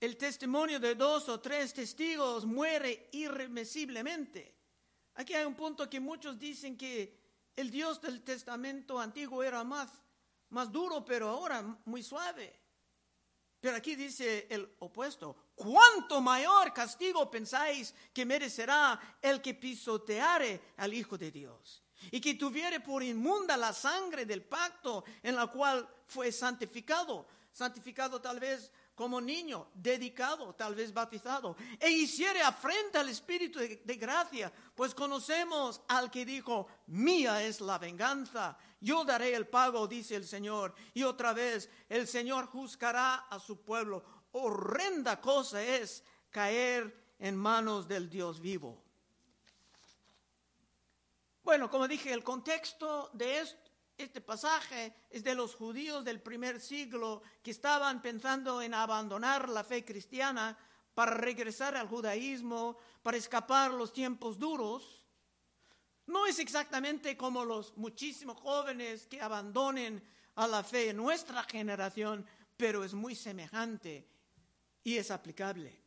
el 0.00 0.16
testimonio 0.16 0.80
de 0.80 0.96
dos 0.96 1.28
o 1.28 1.38
tres 1.38 1.72
testigos 1.72 2.44
muere 2.44 3.10
irremisiblemente. 3.12 4.56
Aquí 5.14 5.34
hay 5.34 5.44
un 5.44 5.54
punto 5.54 5.88
que 5.88 6.00
muchos 6.00 6.36
dicen 6.36 6.76
que 6.76 7.23
el 7.56 7.70
Dios 7.70 8.00
del 8.00 8.22
Testamento 8.22 8.98
antiguo 8.98 9.42
era 9.42 9.64
más, 9.64 9.90
más 10.50 10.70
duro, 10.70 11.04
pero 11.04 11.28
ahora 11.28 11.62
muy 11.84 12.02
suave. 12.02 12.60
Pero 13.60 13.76
aquí 13.76 13.96
dice 13.96 14.46
el 14.50 14.76
opuesto. 14.80 15.36
¿Cuánto 15.54 16.20
mayor 16.20 16.74
castigo 16.74 17.30
pensáis 17.30 17.94
que 18.12 18.26
merecerá 18.26 19.16
el 19.22 19.40
que 19.40 19.54
pisoteare 19.54 20.74
al 20.76 20.92
Hijo 20.92 21.16
de 21.16 21.30
Dios? 21.30 21.82
Y 22.10 22.20
que 22.20 22.34
tuviere 22.34 22.80
por 22.80 23.02
inmunda 23.02 23.56
la 23.56 23.72
sangre 23.72 24.26
del 24.26 24.42
pacto 24.42 25.04
en 25.22 25.34
la 25.36 25.46
cual 25.46 25.88
fue 26.06 26.30
santificado. 26.30 27.26
Santificado 27.52 28.20
tal 28.20 28.38
vez 28.38 28.70
como 28.94 29.20
niño, 29.20 29.68
dedicado, 29.74 30.54
tal 30.54 30.74
vez 30.74 30.92
bautizado, 30.92 31.56
e 31.80 31.90
hiciere 31.90 32.40
afrenta 32.42 33.00
al 33.00 33.08
Espíritu 33.08 33.58
de, 33.58 33.82
de, 33.84 33.94
gracia, 33.96 34.52
pues 34.74 34.94
conocemos 34.94 35.82
al 35.88 36.10
que 36.10 36.24
dijo, 36.24 36.68
mía 36.86 37.42
es 37.42 37.60
la 37.60 37.78
venganza, 37.78 38.56
yo 38.84 39.02
daré 39.02 39.34
el 39.34 39.46
pago, 39.46 39.88
dice 39.88 40.14
el 40.14 40.26
Señor. 40.26 40.74
Y 40.92 41.04
otra 41.04 41.32
vez, 41.32 41.70
el 41.88 42.06
Señor 42.06 42.46
juzgará 42.46 43.14
a 43.30 43.40
su 43.40 43.62
pueblo. 43.62 44.04
Horrenda 44.32 45.22
cosa 45.22 45.62
es 45.62 46.04
caer 46.28 47.14
en 47.18 47.34
manos 47.34 47.88
del 47.88 48.10
Dios 48.10 48.40
vivo. 48.40 48.84
Bueno, 51.42 51.70
como 51.70 51.88
dije, 51.88 52.12
el 52.12 52.22
contexto 52.22 53.10
de 53.14 53.38
esto 53.38 53.63
este 53.96 54.20
pasaje 54.20 54.94
es 55.10 55.22
de 55.22 55.34
los 55.34 55.54
judíos 55.54 56.04
del 56.04 56.20
primer 56.20 56.60
siglo 56.60 57.22
que 57.42 57.52
estaban 57.52 58.02
pensando 58.02 58.60
en 58.60 58.74
abandonar 58.74 59.48
la 59.48 59.62
fe 59.62 59.84
cristiana 59.84 60.56
para 60.94 61.14
regresar 61.14 61.76
al 61.76 61.88
judaísmo, 61.88 62.76
para 63.02 63.16
escapar 63.16 63.72
los 63.72 63.92
tiempos 63.92 64.38
duros. 64.38 65.04
No 66.06 66.26
es 66.26 66.38
exactamente 66.38 67.16
como 67.16 67.44
los 67.44 67.76
muchísimos 67.76 68.40
jóvenes 68.40 69.06
que 69.06 69.20
abandonen 69.20 70.02
a 70.36 70.46
la 70.46 70.62
fe 70.62 70.90
en 70.90 70.96
nuestra 70.96 71.42
generación, 71.44 72.26
pero 72.56 72.84
es 72.84 72.94
muy 72.94 73.14
semejante 73.14 74.08
y 74.82 74.96
es 74.96 75.10
aplicable. 75.10 75.80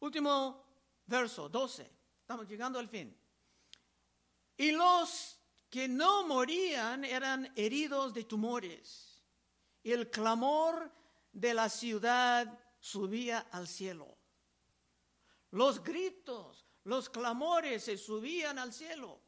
Último 0.00 0.64
verso, 1.06 1.48
12. 1.48 1.90
Estamos 2.20 2.48
llegando 2.48 2.78
al 2.78 2.88
fin. 2.88 3.16
Y 4.56 4.72
los 4.72 5.35
que 5.70 5.88
no 5.88 6.26
morían 6.26 7.04
eran 7.04 7.52
heridos 7.56 8.14
de 8.14 8.24
tumores. 8.24 9.22
Y 9.82 9.92
el 9.92 10.10
clamor 10.10 10.90
de 11.32 11.54
la 11.54 11.68
ciudad 11.68 12.58
subía 12.80 13.40
al 13.52 13.68
cielo. 13.68 14.16
Los 15.50 15.82
gritos, 15.82 16.66
los 16.84 17.08
clamores 17.08 17.84
se 17.84 17.96
subían 17.96 18.58
al 18.58 18.72
cielo. 18.72 19.20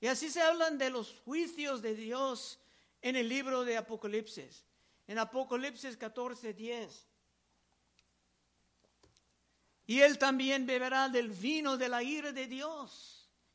Y 0.00 0.08
así 0.08 0.30
se 0.30 0.42
hablan 0.42 0.78
de 0.78 0.90
los 0.90 1.20
juicios 1.20 1.82
de 1.82 1.94
Dios 1.94 2.58
en 3.00 3.16
el 3.16 3.28
libro 3.28 3.64
de 3.64 3.76
Apocalipsis. 3.76 4.64
En 5.06 5.18
Apocalipsis 5.18 5.96
14, 5.96 6.54
10. 6.54 7.06
Y 9.86 10.00
él 10.00 10.18
también 10.18 10.64
beberá 10.66 11.08
del 11.08 11.30
vino 11.30 11.76
de 11.76 11.88
la 11.88 12.02
ira 12.02 12.32
de 12.32 12.46
Dios 12.46 13.11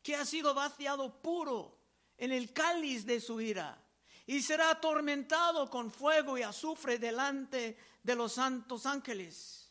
que 0.07 0.15
ha 0.15 0.23
sido 0.23 0.53
vaciado 0.53 1.21
puro 1.21 1.77
en 2.17 2.31
el 2.31 2.53
cáliz 2.53 3.05
de 3.05 3.19
su 3.19 3.41
ira 3.41 3.77
y 4.25 4.41
será 4.41 4.71
atormentado 4.71 5.69
con 5.69 5.91
fuego 5.91 6.37
y 6.37 6.43
azufre 6.43 6.97
delante 6.97 7.77
de 8.01 8.15
los 8.15 8.31
santos 8.31 8.85
ángeles. 8.85 9.69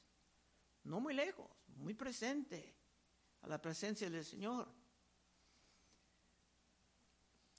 No 0.85 1.01
muy 1.01 1.14
lejos, 1.14 1.51
muy 1.77 1.94
presente 1.94 2.77
a 3.40 3.49
la 3.49 3.62
presencia 3.62 4.11
del 4.11 4.27
Señor. 4.27 4.68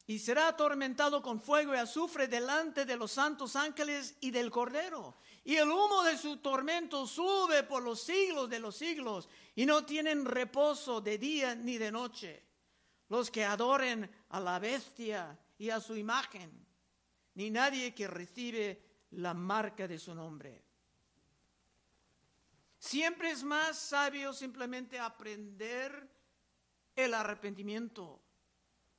Y 0.05 0.19
será 0.19 0.47
atormentado 0.47 1.23
con 1.23 1.41
fuego 1.41 1.73
y 1.73 1.79
azufre 1.79 2.27
delante 2.27 2.85
de 2.85 2.95
los 2.95 3.11
santos 3.11 3.55
ángeles 3.55 4.17
y 4.21 4.29
del 4.29 4.51
Cordero. 4.51 5.17
Y 5.43 5.55
el 5.55 5.71
humo 5.71 6.03
de 6.03 6.15
su 6.15 6.37
tormento 6.37 7.07
sube 7.07 7.63
por 7.63 7.81
los 7.81 8.03
siglos 8.03 8.47
de 8.47 8.59
los 8.59 8.75
siglos 8.75 9.29
y 9.55 9.65
no 9.65 9.83
tienen 9.83 10.25
reposo 10.25 11.01
de 11.01 11.17
día 11.17 11.55
ni 11.55 11.79
de 11.79 11.91
noche 11.91 12.46
los 13.09 13.31
que 13.31 13.45
adoren 13.45 14.09
a 14.29 14.39
la 14.39 14.59
bestia 14.59 15.37
y 15.57 15.69
a 15.69 15.79
su 15.79 15.95
imagen, 15.95 16.51
ni 17.35 17.49
nadie 17.49 17.93
que 17.93 18.07
recibe 18.07 18.81
la 19.11 19.33
marca 19.33 19.87
de 19.87 19.97
su 19.97 20.13
nombre. 20.13 20.63
Siempre 22.79 23.31
es 23.31 23.43
más 23.43 23.77
sabio 23.77 24.33
simplemente 24.33 24.99
aprender 24.99 26.07
el 26.95 27.13
arrepentimiento 27.13 28.21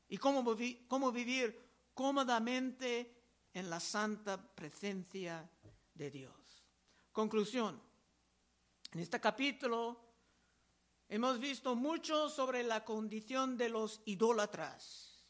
y 0.08 0.16
cómo, 0.18 0.56
cómo 0.88 1.12
vivir 1.12 1.68
cómodamente 1.94 3.14
en 3.52 3.70
la 3.70 3.80
santa 3.80 4.36
presencia 4.54 5.48
de 5.94 6.10
Dios. 6.10 6.64
Conclusión. 7.12 7.80
En 8.92 9.00
este 9.00 9.20
capítulo 9.20 10.07
Hemos 11.10 11.40
visto 11.40 11.74
mucho 11.74 12.28
sobre 12.28 12.62
la 12.62 12.84
condición 12.84 13.56
de 13.56 13.70
los 13.70 14.02
idólatras. 14.04 15.24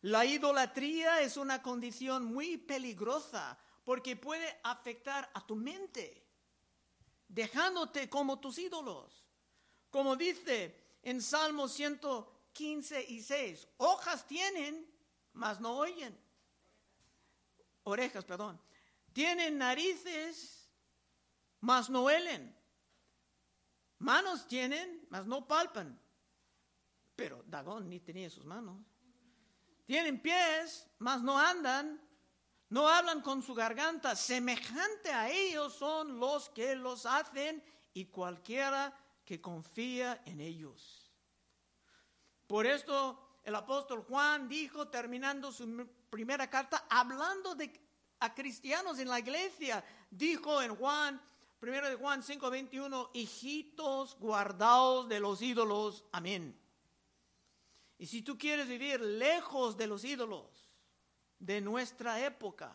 La 0.00 0.24
idolatría 0.24 1.20
es 1.20 1.36
una 1.36 1.60
condición 1.60 2.24
muy 2.24 2.56
peligrosa 2.56 3.58
porque 3.84 4.16
puede 4.16 4.60
afectar 4.62 5.30
a 5.34 5.46
tu 5.46 5.56
mente, 5.56 6.26
dejándote 7.28 8.08
como 8.08 8.40
tus 8.40 8.56
ídolos. 8.58 9.26
Como 9.90 10.16
dice 10.16 10.74
en 11.02 11.20
Salmo 11.20 11.68
115 11.68 13.04
y 13.10 13.20
6, 13.20 13.68
hojas 13.76 14.26
tienen, 14.26 14.90
mas 15.34 15.60
no 15.60 15.76
oyen. 15.76 16.18
Orejas, 17.84 18.24
perdón. 18.24 18.58
Tienen 19.12 19.58
narices, 19.58 20.70
mas 21.60 21.90
no 21.90 22.04
huelen 22.04 22.61
Manos 24.02 24.48
tienen, 24.48 25.06
mas 25.10 25.26
no 25.26 25.46
palpan. 25.46 25.96
Pero 27.14 27.44
Dagón 27.46 27.88
ni 27.88 28.00
tenía 28.00 28.28
sus 28.28 28.44
manos. 28.44 28.84
Tienen 29.86 30.20
pies, 30.20 30.88
mas 30.98 31.22
no 31.22 31.38
andan. 31.38 32.00
No 32.68 32.88
hablan 32.88 33.20
con 33.20 33.42
su 33.42 33.54
garganta. 33.54 34.16
Semejante 34.16 35.12
a 35.12 35.30
ellos 35.30 35.74
son 35.74 36.18
los 36.18 36.48
que 36.48 36.74
los 36.74 37.06
hacen 37.06 37.62
y 37.94 38.06
cualquiera 38.06 38.92
que 39.24 39.40
confía 39.40 40.20
en 40.26 40.40
ellos. 40.40 41.12
Por 42.48 42.66
esto 42.66 43.38
el 43.44 43.54
apóstol 43.54 44.04
Juan 44.08 44.48
dijo, 44.48 44.88
terminando 44.88 45.52
su 45.52 45.88
primera 46.10 46.50
carta 46.50 46.86
hablando 46.90 47.54
de, 47.54 47.72
a 48.18 48.34
cristianos 48.34 48.98
en 48.98 49.08
la 49.08 49.20
iglesia. 49.20 49.84
Dijo 50.10 50.60
en 50.60 50.74
Juan, 50.74 51.22
primero 51.62 51.88
de 51.88 51.94
Juan 51.94 52.24
5:21, 52.24 53.10
hijitos 53.14 54.16
guardados 54.18 55.08
de 55.08 55.20
los 55.20 55.40
ídolos. 55.40 56.04
Amén. 56.10 56.58
Y 57.98 58.06
si 58.08 58.22
tú 58.22 58.36
quieres 58.36 58.66
vivir 58.66 59.00
lejos 59.00 59.76
de 59.76 59.86
los 59.86 60.02
ídolos 60.02 60.68
de 61.38 61.60
nuestra 61.60 62.26
época, 62.26 62.72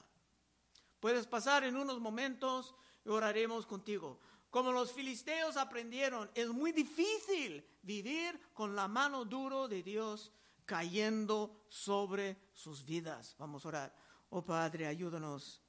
puedes 1.01 1.27
pasar 1.27 1.65
en 1.65 1.75
unos 1.75 1.99
momentos 1.99 2.75
y 3.03 3.09
oraremos 3.09 3.65
contigo. 3.65 4.21
Como 4.49 4.71
los 4.71 4.93
filisteos 4.93 5.57
aprendieron, 5.57 6.31
es 6.33 6.47
muy 6.47 6.71
difícil 6.71 7.67
vivir 7.81 8.39
con 8.53 8.73
la 8.73 8.87
mano 8.87 9.25
duro 9.25 9.67
de 9.67 9.83
Dios 9.83 10.31
cayendo 10.63 11.65
sobre 11.67 12.37
sus 12.53 12.85
vidas. 12.85 13.35
Vamos 13.37 13.65
a 13.65 13.67
orar. 13.67 13.95
Oh 14.29 14.45
Padre, 14.45 14.87
ayúdanos 14.87 15.61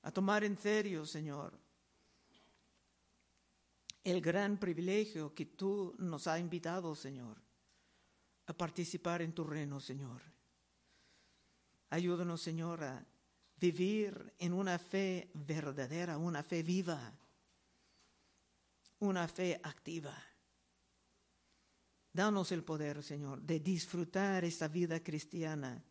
a 0.00 0.10
tomar 0.10 0.44
en 0.44 0.56
serio, 0.56 1.04
Señor, 1.04 1.62
el 4.04 4.20
gran 4.20 4.58
privilegio 4.58 5.34
que 5.34 5.46
tú 5.46 5.94
nos 5.98 6.26
has 6.26 6.38
invitado, 6.38 6.94
Señor, 6.94 7.38
a 8.46 8.52
participar 8.52 9.22
en 9.22 9.32
tu 9.32 9.44
reino, 9.44 9.80
Señor. 9.80 10.20
Ayúdanos, 11.88 12.42
Señor, 12.42 12.84
a 12.84 13.06
vivir 13.56 14.34
en 14.38 14.52
una 14.52 14.78
fe 14.78 15.30
verdadera, 15.32 16.18
una 16.18 16.42
fe 16.42 16.62
viva, 16.62 17.12
una 18.98 19.26
fe 19.26 19.58
activa. 19.62 20.14
Danos 22.12 22.52
el 22.52 22.62
poder, 22.62 23.02
Señor, 23.02 23.40
de 23.40 23.58
disfrutar 23.58 24.44
esta 24.44 24.68
vida 24.68 25.02
cristiana, 25.02 25.82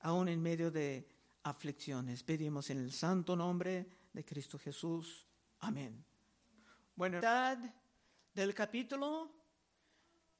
aún 0.00 0.28
en 0.28 0.40
medio 0.40 0.70
de 0.70 1.08
aflicciones. 1.42 2.22
Pedimos 2.22 2.70
en 2.70 2.78
el 2.78 2.92
santo 2.92 3.34
nombre 3.34 3.86
de 4.12 4.24
Cristo 4.24 4.58
Jesús. 4.58 5.26
Amén. 5.60 6.13
Bueno, 6.96 7.20
del 8.34 8.54
capítulo. 8.54 9.30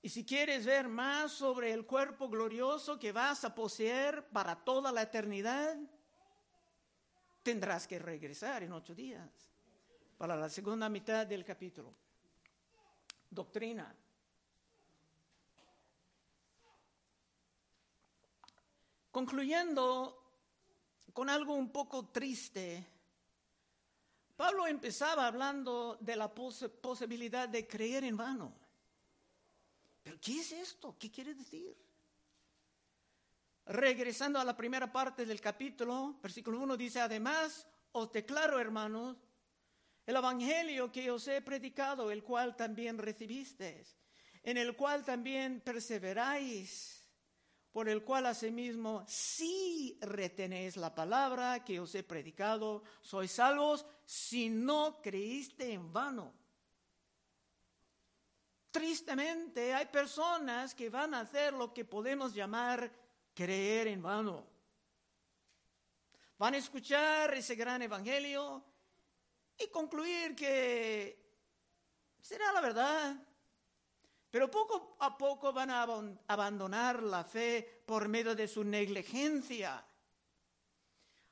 Y 0.01 0.09
si 0.09 0.25
quieres 0.25 0.65
ver 0.65 0.87
más 0.87 1.33
sobre 1.33 1.73
el 1.73 1.85
cuerpo 1.85 2.29
glorioso 2.29 2.99
que 2.99 3.11
vas 3.11 3.45
a 3.45 3.55
poseer 3.55 4.29
para 4.29 4.55
toda 4.55 4.93
la 4.93 5.03
eternidad, 5.03 5.77
tendrás 7.43 7.89
que 7.89 7.99
regresar 7.99 8.63
en 8.63 8.73
ocho 8.73 8.95
días 8.95 9.29
para 10.17 10.37
la 10.37 10.49
segunda 10.49 10.89
mitad 10.89 11.27
del 11.27 11.45
capítulo. 11.45 11.93
Doctrina. 13.31 13.93
Concluyendo 19.11 20.23
con 21.13 21.29
algo 21.31 21.55
un 21.55 21.71
poco 21.71 22.11
triste, 22.11 22.94
Pablo 24.37 24.67
empezaba 24.67 25.27
hablando 25.27 25.97
de 26.01 26.17
la 26.17 26.33
posibilidad 26.35 27.49
de 27.49 27.67
creer 27.67 28.05
en 28.05 28.17
vano. 28.17 28.53
¿Pero 30.03 30.19
qué 30.21 30.41
es 30.41 30.53
esto? 30.53 30.97
¿Qué 30.99 31.11
quiere 31.11 31.35
decir? 31.35 31.77
Regresando 33.67 34.39
a 34.39 34.45
la 34.45 34.57
primera 34.57 34.93
parte 34.93 35.25
del 35.25 35.41
capítulo, 35.41 36.19
versículo 36.23 36.59
1 36.61 36.77
dice, 36.77 37.01
además 37.01 37.67
os 37.93 38.13
declaro, 38.13 38.61
hermanos, 38.61 39.17
el 40.05 40.17
evangelio 40.17 40.93
que 40.93 41.11
os 41.11 41.27
he 41.29 41.41
predicado, 41.41 42.11
el 42.11 42.23
cual 42.23 42.57
también 42.57 42.99
recibisteis, 42.99 43.97
en 44.43 44.59
el 44.59 44.77
cual 44.77 45.05
también 45.05 45.61
perseveráis 45.61 47.04
por 47.75 47.89
el 47.89 48.05
cual 48.05 48.27
asimismo, 48.27 49.05
si 49.05 49.99
retenéis 50.01 50.77
la 50.77 50.95
palabra 50.95 51.65
que 51.65 51.81
os 51.81 51.93
he 51.97 52.05
predicado, 52.05 52.85
sois 53.03 53.33
salvos 53.35 53.85
si 54.07 54.49
no 54.49 55.03
creíste 55.03 55.73
en 55.73 55.93
vano. 55.93 56.33
Tristemente 58.71 59.75
hay 59.75 59.87
personas 59.87 60.73
que 60.73 60.89
van 60.89 61.15
a 61.15 61.27
hacer 61.27 61.53
lo 61.53 61.75
que 61.75 61.85
podemos 61.85 62.33
llamar 62.33 62.93
creer 63.35 63.89
en 63.89 64.01
vano. 64.01 64.47
Van 66.39 66.55
a 66.55 66.59
escuchar 66.59 67.35
ese 67.35 67.57
gran 67.57 67.83
evangelio 67.83 68.63
y 69.59 69.67
concluir 69.67 70.37
que 70.37 71.19
será 72.23 72.53
la 72.53 72.61
verdad, 72.61 73.17
pero 74.35 74.51
poco 74.51 74.97
a 74.99 75.17
poco 75.17 75.53
van 75.53 75.71
a 75.71 75.87
abandonar 76.27 77.05
la 77.05 77.23
fe 77.23 77.83
por 77.87 78.09
medio 78.09 78.35
de 78.35 78.49
su 78.49 78.65
negligencia. 78.65 79.87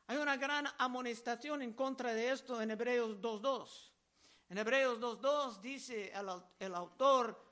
Hay 0.06 0.18
una 0.18 0.36
gran 0.36 0.68
amonestación 0.78 1.62
en 1.62 1.72
contra 1.72 2.14
de 2.14 2.30
esto 2.30 2.62
en 2.62 2.70
Hebreos 2.70 3.20
2.2. 3.20 3.90
En 4.50 4.58
Hebreos 4.58 5.00
2.2 5.00 5.60
dice 5.60 6.12
el, 6.60 6.74
autor, 6.76 7.44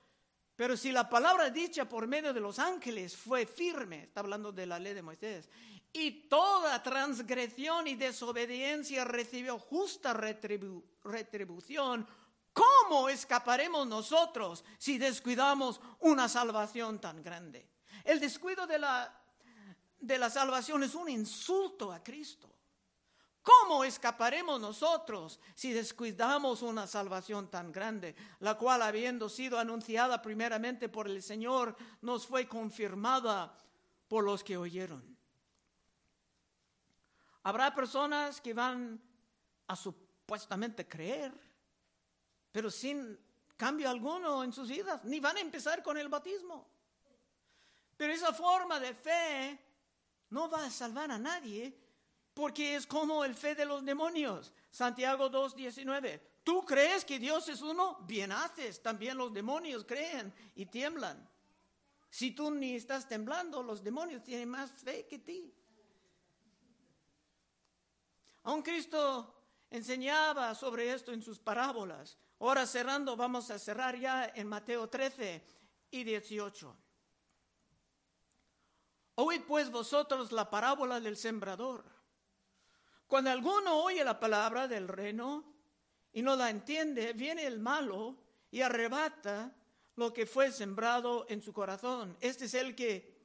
pero 0.55 0.77
si 0.77 0.93
la 0.93 1.09
palabra 1.09 1.51
dicha 1.51 1.89
por 1.89 2.07
medio 2.07 2.33
de 2.33 2.39
los 2.39 2.61
ángeles 2.61 3.17
fue 3.17 3.45
firme, 3.45 4.05
está 4.05 4.21
hablando 4.21 4.53
de 4.53 4.67
la 4.67 4.79
ley 4.79 4.95
de 4.95 5.03
Moisés, 5.03 5.51
y 5.93 6.29
toda 6.29 6.81
transgresión 6.81 7.89
y 7.89 7.97
desobediencia 7.97 9.05
recibió 9.05 9.59
justa 9.59 10.15
retribución, 10.15 12.07
¿Cómo 12.61 13.09
escaparemos 13.09 13.87
nosotros 13.87 14.63
si 14.77 14.99
descuidamos 14.99 15.81
una 16.01 16.29
salvación 16.29 17.01
tan 17.01 17.23
grande? 17.23 17.67
El 18.05 18.21
descuido 18.21 18.67
de 18.67 18.79
la, 18.79 19.19
de 19.99 20.19
la 20.19 20.29
salvación 20.29 20.83
es 20.83 20.95
un 20.95 21.09
insulto 21.09 21.91
a 21.91 22.03
Cristo. 22.03 22.51
¿Cómo 23.41 23.83
escaparemos 23.83 24.61
nosotros 24.61 25.41
si 25.55 25.73
descuidamos 25.73 26.61
una 26.61 26.87
salvación 26.87 27.51
tan 27.51 27.73
grande, 27.73 28.15
la 28.41 28.59
cual 28.59 28.83
habiendo 28.83 29.31
sido 29.31 29.59
anunciada 29.59 30.21
primeramente 30.21 30.91
por 30.91 31.09
el 31.09 31.23
Señor, 31.23 31.75
nos 32.03 32.27
fue 32.27 32.47
confirmada 32.47 33.57
por 34.07 34.23
los 34.23 34.45
que 34.45 34.59
oyeron? 34.59 35.17
Habrá 37.43 37.75
personas 37.75 38.39
que 38.39 38.53
van 38.53 39.01
a 39.67 39.77
supuestamente 39.77 40.87
creer 40.87 41.50
pero 42.53 42.71
sin 42.71 43.19
cambio 43.57 43.89
alguno 43.89 44.43
en 44.43 44.53
sus 44.53 44.69
vidas, 44.69 45.05
ni 45.05 45.21
van 45.21 45.37
a 45.37 45.41
empezar 45.41 45.83
con 45.83 45.97
el 45.97 46.09
bautismo. 46.09 46.67
Pero 47.97 48.13
esa 48.13 48.33
forma 48.33 48.81
de 48.81 48.95
fe 48.95 49.59
no 50.31 50.49
va 50.49 50.65
a 50.65 50.71
salvar 50.71 51.11
a 51.11 51.19
nadie 51.19 51.77
porque 52.33 52.75
es 52.75 52.87
como 52.87 53.25
el 53.25 53.35
fe 53.35 53.55
de 53.55 53.67
los 53.67 53.85
demonios. 53.85 54.53
Santiago 54.71 55.31
2.19. 55.31 56.21
Tú 56.43 56.65
crees 56.65 57.05
que 57.05 57.19
Dios 57.19 57.49
es 57.49 57.61
uno, 57.61 57.99
bien 58.07 58.33
haces. 58.33 58.81
También 58.81 59.19
los 59.19 59.33
demonios 59.33 59.85
creen 59.85 60.33
y 60.55 60.67
tiemblan. 60.67 61.29
Si 62.09 62.31
tú 62.31 62.51
ni 62.51 62.75
estás 62.75 63.07
temblando, 63.07 63.63
los 63.63 63.85
demonios 63.85 64.23
tienen 64.23 64.49
más 64.49 64.73
fe 64.73 65.07
que 65.07 65.19
ti. 65.19 65.53
Aún 68.45 68.63
Cristo 68.63 69.35
enseñaba 69.69 70.55
sobre 70.55 70.93
esto 70.93 71.13
en 71.13 71.23
sus 71.23 71.39
parábolas. 71.39 72.17
Ahora 72.41 72.67
cerrando, 72.67 73.17
vamos 73.17 73.51
a 73.51 73.59
cerrar 73.59 73.99
ya 73.99 74.33
en 74.35 74.47
Mateo 74.49 74.89
13 74.89 75.45
y 75.91 76.05
18. 76.05 76.77
Oíd 79.17 79.43
pues 79.47 79.71
vosotros 79.71 80.33
la 80.33 80.49
parábola 80.49 81.01
del 81.01 81.19
sembrador. 81.19 81.85
Cuando 83.07 83.31
alguno 83.31 83.83
oye 83.83 84.03
la 84.03 84.19
palabra 84.19 84.67
del 84.67 84.89
reino 84.89 85.45
y 86.13 86.23
no 86.23 86.35
la 86.35 86.49
entiende, 86.49 87.13
viene 87.13 87.45
el 87.45 87.59
malo 87.59 88.17
y 88.51 88.63
arrebata 88.63 89.55
lo 89.97 90.11
que 90.15 90.25
fue 90.25 90.51
sembrado 90.51 91.27
en 91.29 91.43
su 91.43 91.53
corazón. 91.53 92.17
Este 92.21 92.47
es 92.47 92.55
el 92.55 92.75
que 92.75 93.21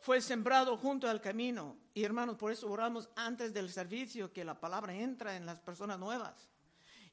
fue 0.00 0.20
sembrado 0.20 0.76
junto 0.76 1.08
al 1.08 1.20
camino. 1.20 1.76
Y 1.92 2.04
hermanos, 2.04 2.36
por 2.36 2.52
eso 2.52 2.70
oramos 2.70 3.08
antes 3.16 3.52
del 3.52 3.68
servicio 3.72 4.32
que 4.32 4.44
la 4.44 4.60
palabra 4.60 4.94
entra 4.94 5.36
en 5.36 5.44
las 5.44 5.58
personas 5.58 5.98
nuevas. 5.98 6.53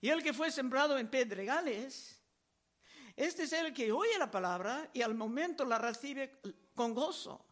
Y 0.01 0.09
el 0.09 0.23
que 0.23 0.33
fue 0.33 0.51
sembrado 0.51 0.97
en 0.97 1.09
pedregales, 1.09 2.19
este 3.15 3.43
es 3.43 3.53
el 3.53 3.71
que 3.71 3.91
oye 3.91 4.17
la 4.17 4.31
palabra 4.31 4.89
y 4.93 5.03
al 5.03 5.13
momento 5.13 5.63
la 5.63 5.77
recibe 5.77 6.39
con 6.73 6.95
gozo. 6.95 7.45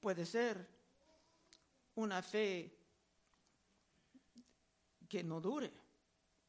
Puede 0.00 0.26
ser 0.26 0.68
una 1.94 2.22
fe 2.22 2.76
que 5.08 5.24
no 5.24 5.40
dure, 5.40 5.72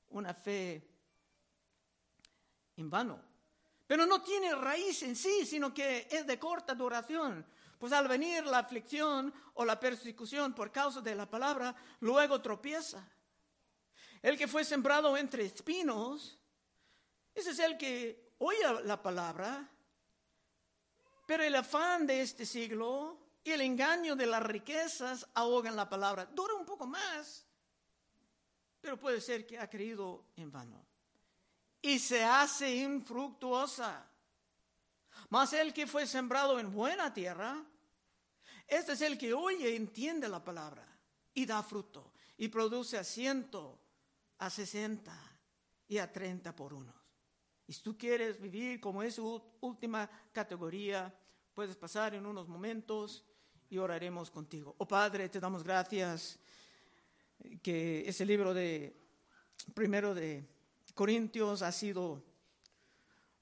una 0.10 0.34
fe 0.34 0.86
en 2.76 2.90
vano. 2.90 3.22
Pero 3.88 4.06
no 4.06 4.22
tiene 4.22 4.56
raíz 4.56 5.04
en 5.04 5.16
sí, 5.16 5.46
sino 5.46 5.74
que 5.74 6.08
es 6.12 6.28
de 6.28 6.38
corta 6.38 6.76
duración. 6.76 7.46
Pues 7.80 7.94
al 7.94 8.08
venir 8.08 8.46
la 8.46 8.60
aflicción 8.60 9.34
o 9.54 9.66
la 9.66 9.80
persecución 9.80 10.54
por 10.54 10.72
causa 10.72 11.02
de 11.02 11.16
la 11.16 11.30
palabra, 11.30 11.76
luego 12.02 12.42
tropieza. 12.42 13.08
El 14.22 14.38
que 14.38 14.48
fue 14.48 14.64
sembrado 14.64 15.18
entre 15.18 15.46
espinos, 15.46 16.38
ese 17.34 17.52
es 17.52 17.60
el 17.60 17.78
que 17.78 18.34
oye 18.40 18.60
la 18.84 19.02
palabra, 19.02 19.68
pero 21.26 21.44
el 21.44 21.56
afán 21.56 22.06
de 22.06 22.22
este 22.22 22.46
siglo 22.46 23.18
y 23.44 23.52
el 23.52 23.62
engaño 23.62 24.16
de 24.16 24.26
las 24.26 24.44
riquezas 24.44 25.28
ahogan 25.34 25.76
la 25.76 25.90
palabra. 25.90 26.26
Dura 26.26 26.54
un 26.54 26.66
poco 26.66 26.86
más, 26.86 27.46
pero 28.80 29.00
puede 29.00 29.22
ser 29.22 29.48
que 29.48 29.58
ha 29.58 29.70
creído 29.70 30.26
en 30.36 30.52
vano. 30.52 30.86
Y 31.82 31.98
se 31.98 32.24
hace 32.24 32.76
infructuosa. 32.76 34.08
Mas 35.30 35.54
el 35.54 35.74
que 35.74 35.88
fue 35.88 36.06
sembrado 36.06 36.60
en 36.60 36.72
buena 36.72 37.14
tierra, 37.14 37.64
este 38.68 38.94
es 38.94 39.02
el 39.02 39.18
que 39.18 39.34
oye 39.34 39.72
y 39.72 39.76
entiende 39.76 40.28
la 40.30 40.44
palabra 40.44 40.86
y 41.34 41.46
da 41.46 41.64
fruto 41.64 42.12
y 42.38 42.48
produce 42.50 42.98
a 42.98 43.04
ciento, 43.04 43.81
a 44.42 44.50
sesenta 44.50 45.16
y 45.88 46.00
a 46.00 46.12
treinta 46.12 46.56
por 46.56 46.74
uno. 46.74 46.94
Y 47.68 47.74
si 47.74 47.84
tú 47.84 47.96
quieres 47.96 48.42
vivir 48.42 48.82
como 48.82 49.04
es 49.04 49.20
última 49.20 50.10
categoría, 50.34 51.14
puedes 51.54 51.76
pasar 51.76 52.16
en 52.16 52.26
unos 52.26 52.48
momentos 52.48 53.24
y 53.70 53.78
oraremos 53.78 54.32
contigo. 54.32 54.76
Oh 54.80 54.88
Padre, 54.88 55.30
te 55.30 55.40
damos 55.40 55.64
gracias 55.64 56.40
que 57.62 58.04
ese 58.08 58.26
libro 58.26 58.54
de 58.54 59.00
primero 59.76 60.16
de 60.16 60.50
Corintios 60.96 61.62
ha 61.62 61.72
sido 61.72 62.24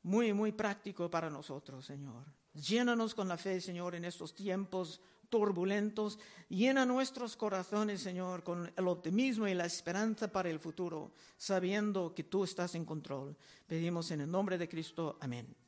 muy, 0.04 0.34
muy 0.34 0.52
práctico 0.52 1.10
para 1.10 1.30
nosotros, 1.30 1.86
Señor. 1.86 2.26
Llénanos 2.54 3.16
con 3.16 3.30
la 3.30 3.38
fe, 3.38 3.62
Señor, 3.62 3.96
en 3.96 4.04
estos 4.04 4.36
tiempos 4.36 5.00
turbulentos. 5.30 6.20
Llena 6.50 6.86
nuestros 6.86 7.36
corazones, 7.36 8.02
Señor, 8.02 8.44
con 8.44 8.72
el 8.76 8.88
optimismo 8.88 9.48
y 9.48 9.54
la 9.54 9.66
esperanza 9.66 10.32
para 10.32 10.50
el 10.50 10.60
futuro, 10.60 11.12
sabiendo 11.38 12.14
que 12.14 12.24
tú 12.24 12.44
estás 12.44 12.76
en 12.76 12.86
control. 12.86 13.36
Pedimos 13.68 14.12
en 14.12 14.22
el 14.22 14.32
nombre 14.32 14.58
de 14.58 14.68
Cristo. 14.68 15.18
Amén. 15.22 15.59